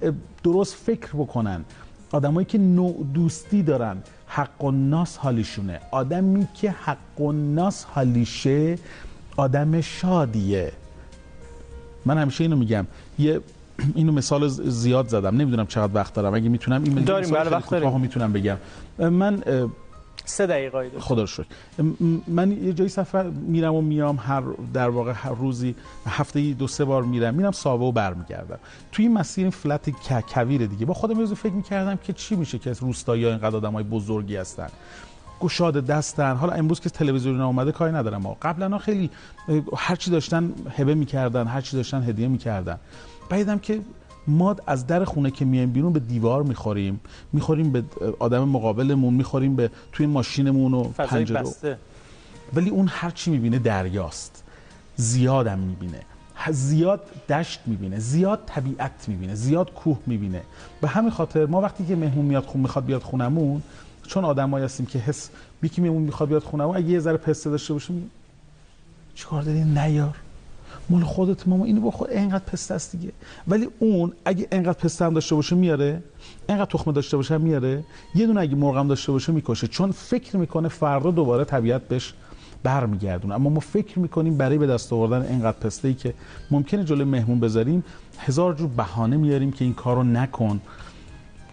درست 0.43 0.75
فکر 0.75 1.09
بکنن. 1.13 1.65
آدمایی 2.11 2.45
که 2.45 2.57
نوع 2.57 3.05
دوستی 3.13 3.63
دارن. 3.63 3.97
حق 4.27 4.63
و 4.63 4.71
ناس 4.71 5.17
حالیشونه. 5.17 5.79
آدمی 5.91 6.47
که 6.53 6.71
حق 6.71 7.21
و 7.21 7.31
ناس 7.31 7.85
حالیشه 7.85 8.77
آدم 9.37 9.81
شادیه. 9.81 10.71
من 12.05 12.17
همیشه 12.17 12.43
اینو 12.43 12.55
میگم. 12.55 12.87
یه 13.19 13.39
اینو 13.95 14.11
مثال 14.11 14.47
زیاد 14.47 15.07
زدم. 15.07 15.35
نمی‌دونم 15.35 15.67
چقدر 15.67 15.95
وقت 15.95 16.13
دارم. 16.13 16.33
اگه 16.33 16.49
می‌تونم 16.49 16.83
این 16.83 16.93
داریم 16.93 17.31
بله 17.31 17.49
وقت 17.49 17.69
داریم. 17.69 18.01
می‌تونم 18.01 18.33
بگم. 18.33 18.57
من 18.99 19.43
سه 20.25 20.47
دقیقه 20.47 20.91
خدا 20.99 21.25
شد 21.25 21.45
من 22.27 22.51
یه 22.51 22.73
جایی 22.73 22.89
سفر 22.89 23.23
میرم 23.23 23.73
و 23.75 23.81
میام 23.81 24.19
هر 24.21 24.43
در 24.73 24.89
واقع 24.89 25.11
هر 25.15 25.31
روزی 25.31 25.75
هفته 26.05 26.53
دو 26.53 26.67
سه 26.67 26.85
بار 26.85 27.03
میرم. 27.03 27.33
میرم 27.33 27.51
ساوه 27.51 27.85
و 27.85 27.91
برمیگردم. 27.91 28.59
توی 28.91 29.05
این 29.05 29.17
مسیر 29.17 29.43
این 29.43 29.51
فلت 29.51 29.89
کویر 30.33 30.65
دیگه 30.65 30.85
با 30.85 30.93
خودم 30.93 31.19
یه 31.19 31.25
فکر 31.25 31.53
می‌کردم 31.53 31.95
که 31.95 32.13
چی 32.13 32.35
میشه 32.35 32.59
که 32.59 32.73
روستایی 32.73 33.23
ها 33.23 33.29
اینقدر 33.29 33.55
آدمای 33.55 33.83
بزرگی 33.83 34.35
هستن. 34.35 34.67
گشاد 35.43 35.85
دستن. 35.85 36.35
حالا 36.35 36.53
امروز 36.53 36.79
که 36.79 36.89
تلویزیون 36.89 37.41
اومده 37.41 37.71
کاری 37.71 37.93
ندارم. 37.93 38.21
ما 38.21 38.37
قبلا 38.41 38.77
خیلی 38.77 39.09
هر 39.77 39.95
چی 39.95 40.11
داشتن 40.11 40.53
هبه 40.77 40.95
می‌کردن 40.95 41.47
هر 41.47 41.61
چی 41.61 41.77
داشتن 41.77 42.03
هدیه 42.03 42.27
می‌کردن. 42.27 42.77
بعدم 43.29 43.59
که 43.59 43.81
ما 44.27 44.55
از 44.67 44.87
در 44.87 45.05
خونه 45.05 45.31
که 45.31 45.45
میایم 45.45 45.71
بیرون 45.71 45.93
به 45.93 45.99
دیوار 45.99 46.43
می‌خوریم. 46.43 46.99
می‌خوریم 47.33 47.71
به 47.71 47.83
آدم 48.19 48.43
مقابلمون 48.43 49.13
می‌خوریم 49.13 49.55
به 49.55 49.71
توی 49.91 50.05
ماشینمون 50.05 50.73
و 50.73 50.83
پنجره 50.83 51.43
ولی 52.53 52.69
اون 52.69 52.87
هر 52.87 53.09
چی 53.09 53.31
می‌بینه 53.31 53.59
دریاست. 53.59 54.43
زیادم 54.95 55.59
می‌بینه. 55.59 56.01
زیاد 56.51 57.01
دشت 57.29 57.59
می‌بینه. 57.65 57.99
زیاد 57.99 58.39
طبیعت 58.45 59.05
می‌بینه. 59.07 59.35
زیاد 59.35 59.73
کوه 59.73 59.97
می‌بینه. 60.05 60.41
به 60.81 60.87
همین 60.87 61.11
خاطر 61.11 61.45
ما 61.45 61.61
وقتی 61.61 61.85
که 61.85 61.95
مهمون 61.95 62.25
میاد 62.25 62.45
خون 62.45 62.61
می‌خواد 62.61 62.85
بیاد 62.85 63.01
خونمون 63.01 63.61
چون 64.07 64.25
آدمایی 64.25 64.65
هستیم 64.65 64.85
که 64.85 64.99
حس 64.99 65.29
بیکی 65.61 65.81
مهمون 65.81 66.01
می‌خواد 66.01 66.29
بیاد 66.29 66.43
خونمون 66.43 66.77
اگه 66.77 66.89
یه 66.89 66.99
ذره 66.99 67.17
پسته 67.17 67.49
داشته 67.49 67.73
باشیم 67.73 68.11
چیکار 69.15 69.41
داری 69.41 69.63
نیار 69.63 70.15
مال 70.89 71.03
خودت 71.03 71.47
ماما 71.47 71.65
اینو 71.65 71.81
بخور 71.81 72.09
اینقدر 72.09 72.43
پسته 72.43 72.73
است 72.73 72.91
دیگه. 72.91 73.11
ولی 73.47 73.67
اون 73.79 74.13
اگه 74.25 74.47
اینقدر 74.51 74.79
پسته 74.79 75.05
هم 75.05 75.13
داشته 75.13 75.35
باشه 75.35 75.55
میاره 75.55 76.03
اینقدر 76.49 76.71
تخمه 76.71 76.93
داشته 76.93 77.17
باشه 77.17 77.37
میاره 77.37 77.83
یه 78.15 78.27
دونه 78.27 78.41
اگه 78.41 78.55
مرغ 78.55 78.77
هم 78.77 78.87
داشته 78.87 79.11
باشه 79.11 79.31
می‌کشه. 79.31 79.67
چون 79.67 79.91
فکر 79.91 80.37
می‌کنه 80.37 80.67
فردا 80.67 81.11
دوباره 81.11 81.43
طبیعت 81.45 81.87
بهش 81.87 82.13
برمیگردون 82.63 83.31
اما 83.31 83.49
ما 83.49 83.59
فکر 83.59 83.99
می‌کنیم 83.99 84.37
برای 84.37 84.57
به 84.57 84.67
دست 84.67 84.93
آوردن 84.93 85.21
اینقدر 85.21 85.57
پسته 85.57 85.87
ای 85.87 85.93
که 85.93 86.13
ممکنه 86.51 86.83
جلوی 86.83 87.03
مهمون 87.03 87.39
بذاریم 87.39 87.83
هزار 88.19 88.53
جور 88.53 88.67
بهانه 88.67 89.17
میاریم 89.17 89.51
که 89.51 89.65
این 89.65 89.73
کارو 89.73 90.03
نکن. 90.03 90.61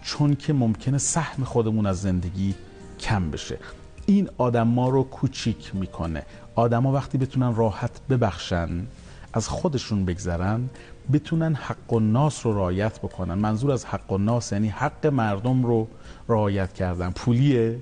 چون 0.01 0.35
که 0.35 0.53
ممکنه 0.53 0.97
سهم 0.97 1.43
خودمون 1.43 1.85
از 1.85 2.01
زندگی 2.01 2.55
کم 2.99 3.31
بشه. 3.31 3.57
این 4.05 4.29
آدم 4.37 4.67
ما 4.67 4.89
رو 4.89 5.03
کوچیک 5.03 5.71
می‌کنه. 5.75 6.23
آدما 6.55 6.91
وقتی 6.91 7.17
بتونن 7.17 7.55
راحت 7.55 7.91
ببخشن 8.09 8.87
از 9.33 9.47
خودشون 9.47 10.05
بگذرن 10.05 10.69
بتونن 11.13 11.55
حق 11.55 11.93
و 11.93 11.99
ناس 11.99 12.45
رو 12.45 12.53
رعایت 12.53 12.99
بکنن. 12.99 13.33
منظور 13.33 13.71
از 13.71 13.85
حق 13.85 14.11
و 14.11 14.17
ناس 14.17 14.51
یعنی 14.51 14.67
حق 14.67 15.07
مردم 15.07 15.65
رو 15.65 15.87
رعایت 16.29 16.73
کردن. 16.73 17.11
پولیه 17.11 17.79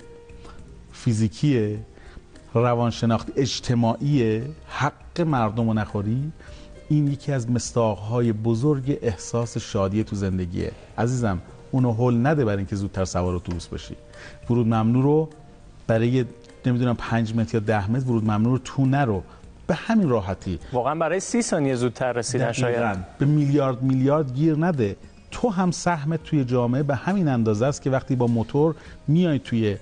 فیزیکیه 0.91 1.79
روانشناختی 2.53 3.33
اجتماعی 3.35 4.41
حق 4.67 5.21
مردم 5.21 5.67
رو 5.67 5.73
نخوری. 5.73 6.31
این 6.89 7.07
یکی 7.07 7.31
از 7.31 7.49
مستاقهای 7.49 8.33
بزرگ 8.33 8.99
احساس 9.01 9.57
شادی 9.57 10.03
تو 10.03 10.15
زندگیه. 10.15 10.71
عزیزم 10.97 11.41
اونو 11.71 11.91
هول 11.91 12.27
نده 12.27 12.45
برای 12.45 12.57
اینکه 12.57 12.75
زودتر 12.75 13.05
سوار 13.05 13.35
اتوبوس 13.35 13.67
بشی. 13.67 13.95
ورود 14.49 14.67
ممنوع 14.67 15.03
رو 15.03 15.29
برای 15.87 16.25
نمی‌دونم 16.65 16.95
5 16.95 17.35
متر 17.35 17.55
یا 17.55 17.59
10 17.59 17.91
متر 17.91 18.07
ورود 18.07 18.23
ممنوع 18.23 18.51
رو 18.51 18.57
تو 18.57 18.85
نرو. 18.85 19.23
به 19.67 19.75
همین 19.75 20.09
راحتی. 20.09 20.59
واقعا 20.73 20.95
برای 20.95 21.19
سی 21.19 21.41
ثانیه 21.41 21.75
زودتر 21.75 22.11
رسیدن 22.11 22.51
شاید. 22.51 23.17
به 23.17 23.25
میلیارد 23.25 23.81
میلیارد 23.81 24.33
گیر 24.33 24.55
نده. 24.55 24.95
تو 25.31 25.49
هم 25.49 25.71
سهمت 25.71 26.23
توی 26.23 26.45
جامعه 26.45 26.83
به 26.83 26.95
همین 26.95 27.27
اندازه 27.27 27.65
است 27.65 27.81
که 27.81 27.89
وقتی 27.89 28.15
با 28.15 28.27
موتور 28.27 28.75
میای 29.07 29.39
توی 29.39 29.77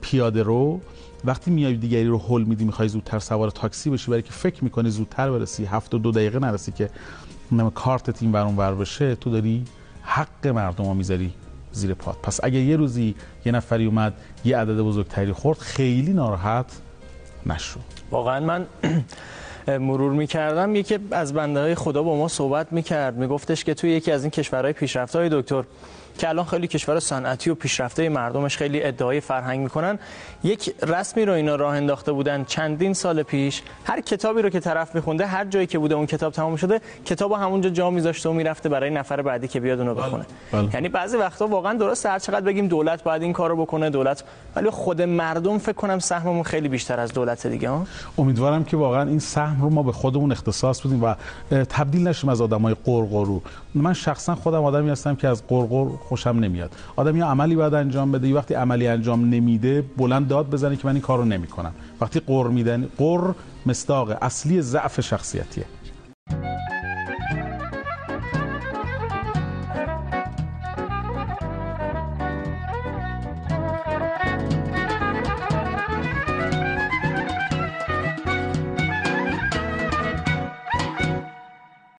پیاده 0.00 0.42
رو 0.42 0.80
وقتی 1.24 1.50
میای 1.50 1.74
دیگری 1.74 2.06
رو 2.06 2.18
هول 2.18 2.44
میدی 2.44 2.64
می‌خوای 2.64 2.88
زودتر 2.88 3.18
سوار 3.18 3.50
تاکسی 3.50 3.90
بشی 3.90 4.10
برای 4.10 4.22
که 4.22 4.32
فکر 4.32 4.64
می‌کنی 4.64 4.90
زودتر 4.90 5.30
برسی 5.30 5.64
هفت 5.64 5.94
و 5.94 5.98
دو 5.98 6.10
دقیقه 6.10 6.38
نرسی 6.38 6.72
که 6.72 6.90
کارت 7.74 8.10
تیم 8.10 8.34
ورون 8.34 8.56
ور 8.56 8.74
بشه 8.74 9.14
تو 9.14 9.30
داری 9.30 9.64
حق 10.02 10.46
مردم 10.46 10.84
رو 10.84 10.94
می‌ذاری 10.94 11.32
زیر 11.72 11.94
پات 11.94 12.16
پس 12.22 12.40
اگه 12.42 12.58
یه 12.58 12.76
روزی 12.76 13.14
یه 13.44 13.52
نفری 13.52 13.86
اومد 13.86 14.14
یه 14.44 14.56
عدد 14.56 14.80
بزرگتری 14.80 15.32
خورد 15.32 15.58
خیلی 15.58 16.12
ناراحت 16.12 16.80
نشو. 17.46 17.80
واقعا 18.10 18.40
من 18.40 18.66
مرور 19.86 20.12
می‌کردم. 20.12 20.76
یکی 20.76 20.98
از 21.10 21.32
بنده 21.32 21.60
های 21.60 21.74
خدا 21.74 22.02
با 22.02 22.16
ما 22.16 22.28
صحبت 22.28 22.72
می‌کرد. 22.72 23.16
میگفتش 23.16 23.64
که 23.64 23.74
توی 23.74 23.90
یکی 23.90 24.12
از 24.12 24.22
این 24.24 24.30
کشورهای 24.30 24.72
پیشرفته 24.72 25.18
های 25.18 25.28
دکتر 25.32 25.64
که 26.20 26.28
الان 26.28 26.44
خیلی 26.44 26.66
کشور 26.66 27.00
صنعتی 27.00 27.50
و 27.50 27.54
پیشرفته 27.54 28.08
مردمش 28.08 28.56
خیلی 28.56 28.82
ادعای 28.82 29.20
فرهنگ 29.20 29.60
می‌کنن 29.60 29.98
یک 30.44 30.74
رسمی 30.82 31.24
رو 31.24 31.32
اینا 31.32 31.56
راه 31.56 31.76
انداخته 31.76 32.12
بودن 32.12 32.44
چندین 32.44 32.94
سال 32.94 33.22
پیش 33.22 33.62
هر 33.84 34.00
کتابی 34.00 34.42
رو 34.42 34.50
که 34.50 34.60
طرف 34.60 34.94
میخونده 34.94 35.26
هر 35.26 35.44
جایی 35.44 35.66
که 35.66 35.78
بوده 35.78 35.94
اون 35.94 36.06
کتاب 36.06 36.32
تمام 36.32 36.56
شده 36.56 36.80
کتاب 37.04 37.32
همونجا 37.32 37.70
جا 37.70 37.90
میذاشته 37.90 38.28
و 38.28 38.32
می‌رفته 38.32 38.68
برای 38.68 38.90
نفر 38.90 39.22
بعدی 39.22 39.48
که 39.48 39.60
بیاد 39.60 39.80
اونو 39.80 39.94
بخونه 39.94 40.24
بله. 40.52 40.62
بله. 40.62 40.74
یعنی 40.74 40.88
بعضی 40.88 41.16
وقتا 41.16 41.46
واقعا 41.46 41.74
درست 41.74 42.06
هر 42.06 42.18
چقدر 42.18 42.46
بگیم 42.46 42.68
دولت 42.68 43.02
باید 43.02 43.22
این 43.22 43.32
کارو 43.32 43.56
بکنه 43.56 43.90
دولت 43.90 44.24
ولی 44.56 44.70
خود 44.70 45.02
مردم 45.02 45.58
فکر 45.58 45.72
کنم 45.72 45.98
سهممون 45.98 46.42
خیلی 46.42 46.68
بیشتر 46.68 47.00
از 47.00 47.12
دولت 47.12 47.46
دیگه 47.46 47.70
ها 47.70 47.86
امیدوارم 48.18 48.64
که 48.64 48.76
واقعا 48.76 49.08
این 49.08 49.18
سهم 49.18 49.62
رو 49.62 49.70
ما 49.70 49.82
به 49.82 49.92
خودمون 49.92 50.32
اختصاص 50.32 50.86
بدیم 50.86 51.04
و 51.04 51.14
تبدیل 51.50 52.08
نشیم 52.08 52.30
از 52.30 52.40
آدمای 52.40 52.76
قرقرو 52.84 53.42
من 53.74 53.92
شخصا 53.92 54.34
خودم 54.34 54.64
آدمی 54.64 54.90
هستم 54.90 55.14
که 55.16 55.28
از 55.28 55.46
قرقر 55.46 55.86
خوشم 56.10 56.36
نمیاد. 56.44 56.70
آدم 56.96 57.16
یا 57.16 57.26
عملی 57.26 57.56
باید 57.56 57.74
انجام 57.74 58.12
بده. 58.12 58.34
وقتی 58.34 58.54
عملی 58.54 58.86
انجام 58.86 59.24
نمیده 59.34 59.84
بلند 59.96 60.28
داد 60.28 60.50
بزنه 60.50 60.76
که 60.76 60.86
من 60.86 60.92
این 60.92 61.02
کارو 61.02 61.24
نمی‌کنم. 61.24 61.72
وقتی 62.00 62.20
قر 62.20 62.46
میدن 62.48 62.88
قر 62.98 63.34
مستاق 63.66 64.18
اصلی 64.22 64.62
ضعف 64.62 65.00
شخصیتیه. 65.00 65.64